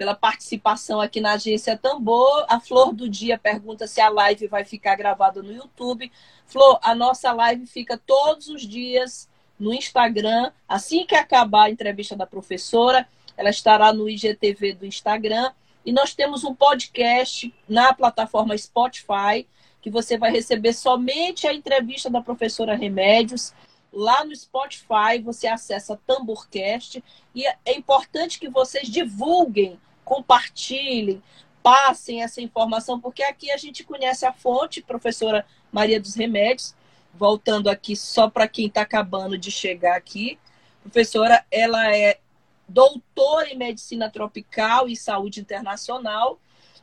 [0.00, 2.46] pela participação aqui na Agência Tambor.
[2.48, 6.10] A Flor do Dia pergunta se a live vai ficar gravada no YouTube.
[6.46, 9.28] Flor, a nossa live fica todos os dias
[9.58, 10.52] no Instagram.
[10.66, 15.52] Assim que acabar a entrevista da professora, ela estará no IGTV do Instagram.
[15.84, 19.46] E nós temos um podcast na plataforma Spotify,
[19.82, 23.52] que você vai receber somente a entrevista da professora Remédios.
[23.92, 31.22] Lá no Spotify você acessa Tamborcast e é importante que vocês divulguem compartilhem,
[31.62, 36.74] passem essa informação, porque aqui a gente conhece a fonte, professora Maria dos Remédios,
[37.14, 40.38] voltando aqui só para quem está acabando de chegar aqui.
[40.82, 42.18] Professora, ela é
[42.66, 46.38] doutora em medicina tropical e saúde internacional,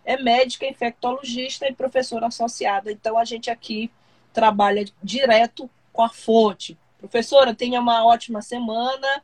[0.05, 2.91] é médica infectologista e professora associada.
[2.91, 3.91] Então a gente aqui
[4.31, 6.77] trabalha direto com a fonte.
[6.97, 9.23] Professora, tenha uma ótima semana.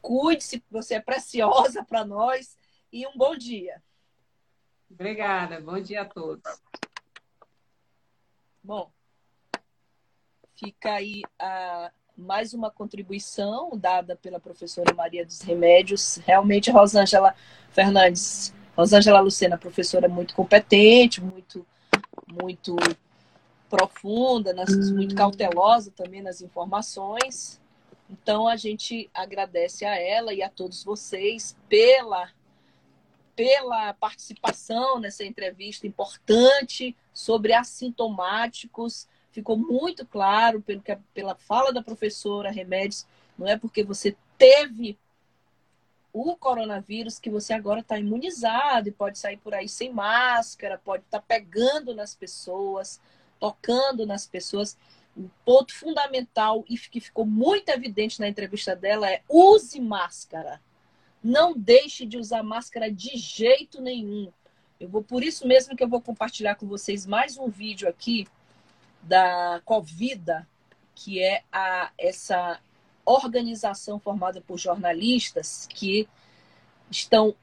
[0.00, 2.56] Cuide-se, você é preciosa para nós
[2.92, 3.82] e um bom dia.
[4.90, 6.42] Obrigada, bom dia a todos.
[8.62, 8.90] Bom,
[10.56, 16.16] fica aí a, mais uma contribuição dada pela professora Maria dos Remédios.
[16.16, 17.34] Realmente, Rosângela
[17.70, 21.66] Fernandes, Rosângela Lucena, professora muito competente, muito,
[22.26, 22.76] muito
[23.68, 27.60] profunda, nas, muito cautelosa também nas informações.
[28.10, 32.28] Então, a gente agradece a ela e a todos vocês pela
[33.34, 39.08] pela participação nessa entrevista importante sobre assintomáticos.
[39.30, 43.06] Ficou muito claro pelo que, pela fala da professora Remédios,
[43.38, 44.98] não é porque você teve
[46.12, 51.04] o coronavírus que você agora está imunizado e pode sair por aí sem máscara, pode
[51.04, 53.00] estar tá pegando nas pessoas,
[53.38, 54.76] tocando nas pessoas.
[55.16, 60.60] O ponto fundamental e que ficou muito evidente na entrevista dela é use máscara.
[61.22, 64.32] Não deixe de usar máscara de jeito nenhum.
[64.78, 68.26] Eu vou por isso mesmo que eu vou compartilhar com vocês mais um vídeo aqui
[69.02, 70.48] da Covida,
[70.94, 72.58] que é a essa
[73.04, 76.08] organização formada por jornalistas que
[76.90, 77.34] estão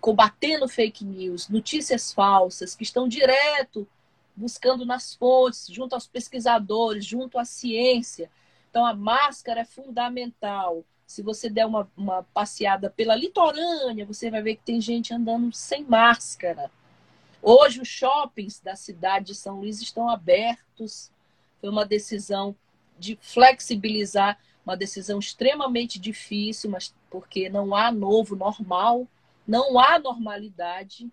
[0.00, 3.86] combatendo fake news, notícias falsas, que estão direto
[4.34, 8.30] buscando nas fontes, junto aos pesquisadores, junto à ciência.
[8.70, 10.84] Então, a máscara é fundamental.
[11.10, 15.52] Se você der uma, uma passeada pela litorânea, você vai ver que tem gente andando
[15.52, 16.70] sem máscara.
[17.42, 21.10] Hoje, os shoppings da cidade de São Luís estão abertos.
[21.60, 22.54] Foi uma decisão
[22.96, 29.04] de flexibilizar, uma decisão extremamente difícil, mas porque não há novo normal,
[29.44, 31.10] não há normalidade.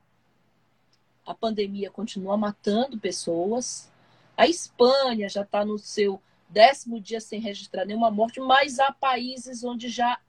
[1.25, 3.91] A pandemia continua matando pessoas.
[4.37, 9.63] A Espanha já está no seu décimo dia sem registrar nenhuma morte, mas há países
[9.63, 10.19] onde já,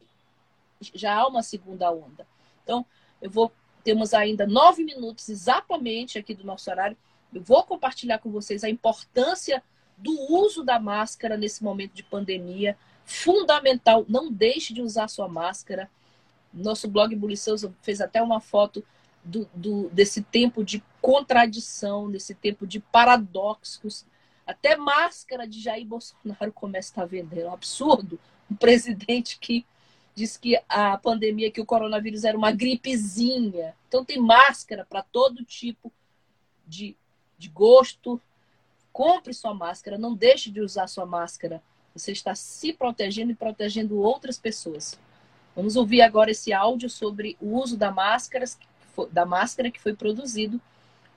[0.80, 2.26] já há uma segunda onda.
[2.62, 2.84] Então,
[3.20, 3.52] eu vou.
[3.84, 6.96] Temos ainda nove minutos exatamente aqui do nosso horário.
[7.32, 9.62] Eu vou compartilhar com vocês a importância
[9.96, 12.76] do uso da máscara nesse momento de pandemia.
[13.04, 15.88] Fundamental, não deixe de usar sua máscara.
[16.52, 18.84] Nosso blog Bulicioso fez até uma foto
[19.24, 24.04] do, do, desse tempo de contradição, desse tempo de paradoxos.
[24.48, 27.42] Até máscara de Jair Bolsonaro começa a estar vendendo.
[27.42, 28.18] É um absurdo.
[28.50, 29.64] Um presidente que
[30.14, 33.76] diz que a pandemia, que o coronavírus era uma gripezinha.
[33.86, 35.92] Então tem máscara para todo tipo
[36.66, 36.96] de,
[37.38, 38.20] de gosto,
[38.98, 41.62] Compre sua máscara, não deixe de usar sua máscara.
[41.94, 44.98] Você está se protegendo e protegendo outras pessoas.
[45.54, 48.44] Vamos ouvir agora esse áudio sobre o uso da máscara,
[49.12, 50.60] da máscara que foi produzido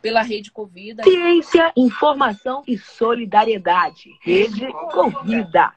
[0.01, 1.03] pela Rede Covida.
[1.03, 4.09] Ciência, informação e solidariedade.
[4.21, 5.73] Rede Covida.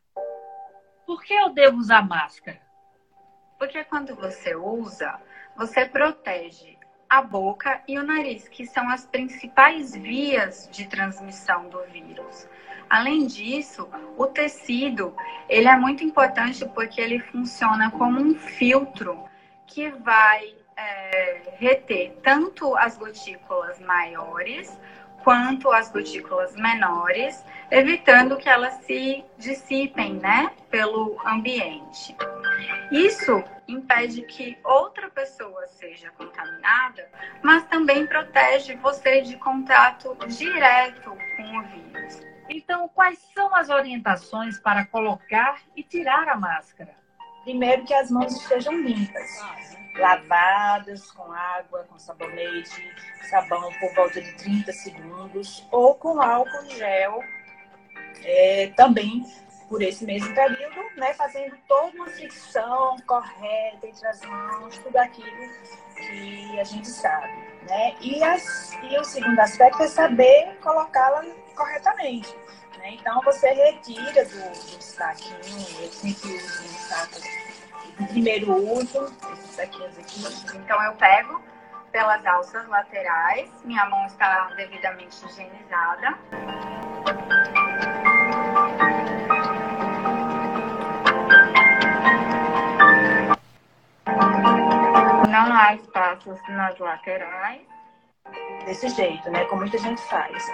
[1.06, 2.60] Por que eu devo usar máscara?
[3.58, 5.20] Porque quando você usa,
[5.56, 6.76] você protege
[7.08, 12.48] a boca e o nariz, que são as principais vias de transmissão do vírus.
[12.88, 15.14] Além disso, o tecido
[15.48, 19.24] ele é muito importante porque ele funciona como um filtro
[19.66, 24.78] que vai é, reter tanto as gotículas maiores
[25.24, 32.14] quanto as gotículas menores, evitando que elas se dissipem, né, pelo ambiente.
[32.92, 37.08] Isso impede que outra pessoa seja contaminada,
[37.42, 42.20] mas também protege você de contato direto com o vírus.
[42.50, 46.94] Então, quais são as orientações para colocar e tirar a máscara?
[47.44, 52.92] Primeiro que as mãos estejam limpas lavadas com água, com sabonete,
[53.28, 57.20] sabão por volta de 30 segundos, ou com álcool gel,
[58.24, 59.24] é, também
[59.68, 65.50] por esse mesmo período, né, fazendo toda uma fricção correta entre as mãos, tudo aquilo
[65.96, 67.32] que a gente sabe.
[67.68, 67.96] Né?
[68.00, 71.24] E, as, e o segundo aspecto é saber colocá-la
[71.56, 72.34] corretamente.
[72.78, 72.94] Né?
[72.94, 77.20] Então, você retira do, do saquinho, eu sempre uso um saco
[78.08, 80.56] primeiro uso, esses saquinhos aqui.
[80.56, 81.42] Então eu pego
[81.92, 86.18] pelas alças laterais, minha mão está devidamente higienizada.
[95.30, 97.62] Não há espaços nas laterais.
[98.64, 99.44] Desse jeito, né?
[99.44, 100.44] Como muita gente faz.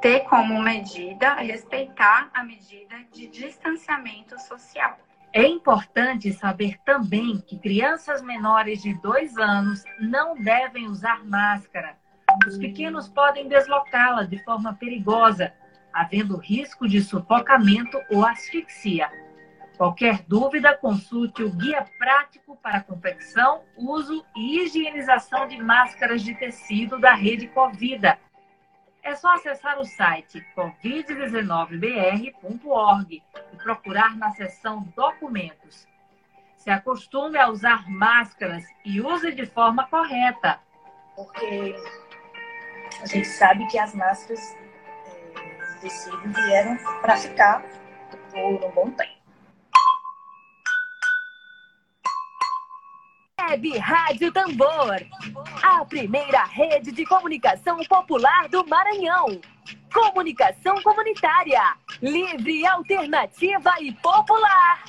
[0.00, 4.98] Ter como medida respeitar a medida de distanciamento social.
[5.32, 11.96] É importante saber também que crianças menores de dois anos não devem usar máscara.
[12.48, 15.52] Os pequenos podem deslocá-la de forma perigosa,
[15.92, 19.08] havendo risco de sufocamento ou asfixia.
[19.76, 26.98] Qualquer dúvida, consulte o guia prático para confecção, uso e higienização de máscaras de tecido
[26.98, 28.18] da rede Covida
[29.02, 33.22] é só acessar o site covid19br.org
[33.52, 35.86] e procurar na seção Documentos.
[36.56, 40.58] Se acostume a usar máscaras e use de forma correta.
[41.16, 41.74] Porque
[43.02, 44.54] a gente sabe que as máscaras
[45.74, 47.62] de tecido vieram para ficar
[48.30, 49.19] por um bom tempo.
[53.50, 54.96] Web Rádio Tambor,
[55.60, 59.40] a primeira rede de comunicação popular do Maranhão.
[59.92, 61.60] Comunicação comunitária,
[62.00, 64.84] livre, alternativa e popular.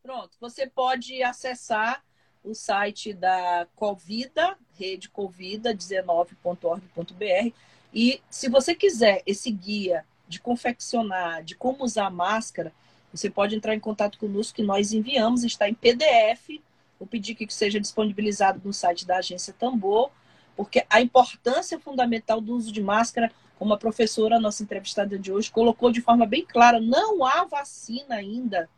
[0.00, 2.04] Pronto, você pode acessar
[2.44, 7.52] o site da Covida, rede covida19.org.br
[7.92, 12.72] e se você quiser esse guia de confeccionar, de como usar máscara,
[13.12, 16.60] você pode entrar em contato conosco que nós enviamos, está em PDF.
[16.98, 20.10] Vou pedir que seja disponibilizado no site da agência Tambor,
[20.56, 25.50] porque a importância fundamental do uso de máscara, como a professora, nossa entrevistada de hoje,
[25.50, 28.68] colocou de forma bem clara, não há vacina ainda.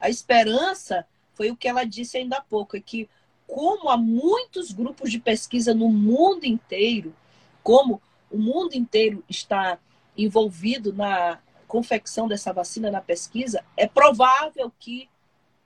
[0.00, 3.08] A esperança foi o que ela disse ainda há pouco, é que
[3.46, 7.14] como há muitos grupos de pesquisa no mundo inteiro,
[7.62, 9.78] como o mundo inteiro está
[10.16, 11.38] envolvido na
[11.74, 15.08] confecção dessa vacina na pesquisa, é provável que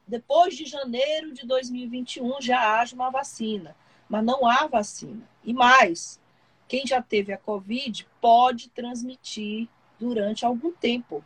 [0.06, 3.76] depois de janeiro de 2021 já haja uma vacina,
[4.09, 5.20] mas não há vacina.
[5.44, 6.18] E mais,
[6.66, 9.68] quem já teve a Covid pode transmitir
[10.00, 11.22] durante algum tempo.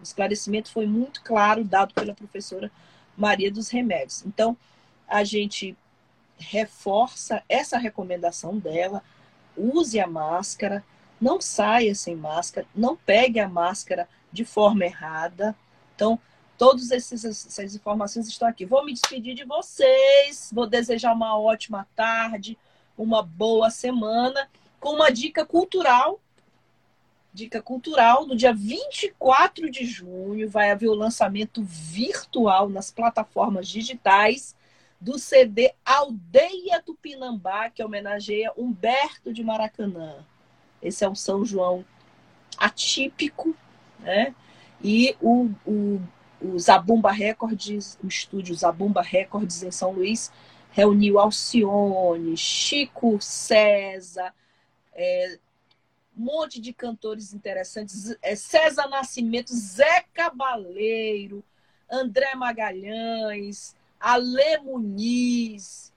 [0.00, 2.72] O esclarecimento foi muito claro, dado pela professora
[3.16, 4.26] Maria dos Remédios.
[4.26, 4.56] Então,
[5.06, 5.76] a gente
[6.36, 9.00] reforça essa recomendação dela:
[9.56, 10.84] use a máscara,
[11.20, 15.56] não saia sem máscara, não pegue a máscara de forma errada.
[15.94, 16.18] Então,
[16.58, 18.66] todas essas informações estão aqui.
[18.66, 22.58] Vou me despedir de vocês, vou desejar uma ótima tarde,
[22.98, 26.20] uma boa semana, com uma dica cultural.
[27.32, 34.54] Dica cultural, no dia 24 de junho vai haver o lançamento virtual nas plataformas digitais
[35.00, 40.24] do CD Aldeia Tupinambá, que homenageia Humberto de Maracanã.
[40.80, 41.84] Esse é um São João
[42.56, 43.56] atípico,
[44.04, 44.34] né?
[44.82, 46.00] E o, o,
[46.40, 50.30] o Zabumba Records, o estúdio Zabumba Records em São Luís,
[50.70, 54.34] reuniu Alcione, Chico César,
[54.92, 55.38] é,
[56.16, 61.42] um monte de cantores interessantes, é, César Nascimento, Zé Cabaleiro,
[61.90, 65.93] André Magalhães, Ale Muniz,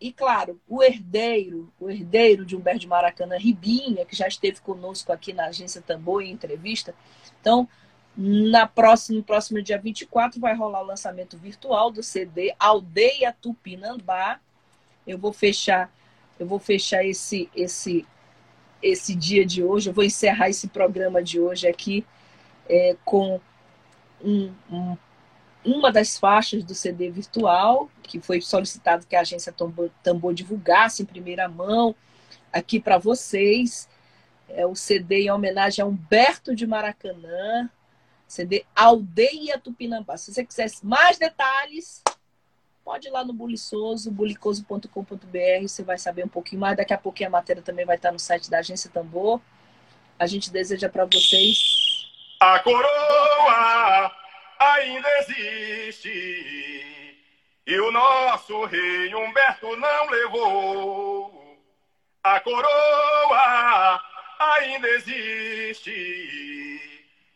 [0.00, 5.12] e claro, o herdeiro, o herdeiro de Humberto de Maracanã, Ribinha, que já esteve conosco
[5.12, 6.94] aqui na agência Tambor em entrevista.
[7.40, 7.68] Então,
[8.16, 14.40] na próxima, no próximo dia 24 vai rolar o lançamento virtual do CD Aldeia Tupinambá.
[15.06, 15.90] Eu vou fechar,
[16.38, 18.06] eu vou fechar esse esse
[18.82, 22.06] esse dia de hoje, eu vou encerrar esse programa de hoje aqui
[22.68, 23.40] é, com
[24.22, 24.96] um, um,
[25.66, 31.02] uma das faixas do CD virtual, que foi solicitado que a agência Tambor, Tambor divulgasse
[31.02, 31.94] em primeira mão
[32.52, 33.88] aqui para vocês.
[34.48, 37.68] É o CD em homenagem a Humberto de Maracanã,
[38.28, 40.16] CD Aldeia Tupinambá.
[40.16, 42.02] Se você quiser mais detalhes,
[42.84, 46.76] pode ir lá no Buliçoso, bulicoso.com.br, você vai saber um pouquinho mais.
[46.76, 49.40] Daqui a pouquinho a matéria também vai estar no site da Agência Tambor.
[50.16, 51.58] A gente deseja para vocês.
[52.40, 54.25] A coroa
[54.58, 56.86] ainda existe
[57.66, 61.58] e o nosso rei Humberto não levou.
[62.22, 64.00] A coroa
[64.38, 65.90] ainda existe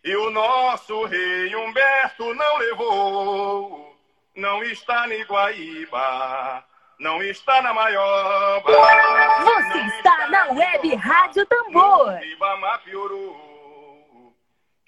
[0.02, 3.96] e o nosso rei Humberto não levou,
[4.34, 6.64] não está no Iguaíba,
[6.98, 8.62] não está na maior.
[8.62, 12.22] Você está, na web Rádio Tambor.
[12.22, 12.80] Ibama.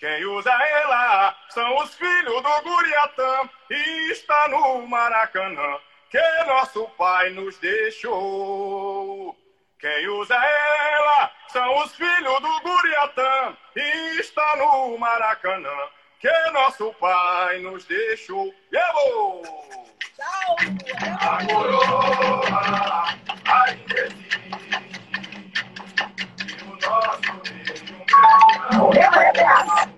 [0.03, 5.79] Quem usa ela são os filhos do Guriatã e está no Maracanã,
[6.11, 9.39] que nosso pai nos deixou.
[9.79, 15.89] Quem usa ela são os filhos do Guriatã e está no Maracanã,
[16.19, 18.53] que nosso pai nos deixou.
[18.73, 19.49] É Vamos!
[20.17, 20.57] Tchau!
[21.21, 22.43] A coroa
[23.55, 24.51] ainda existe
[26.51, 27.93] e o nosso meio
[28.95, 29.92] é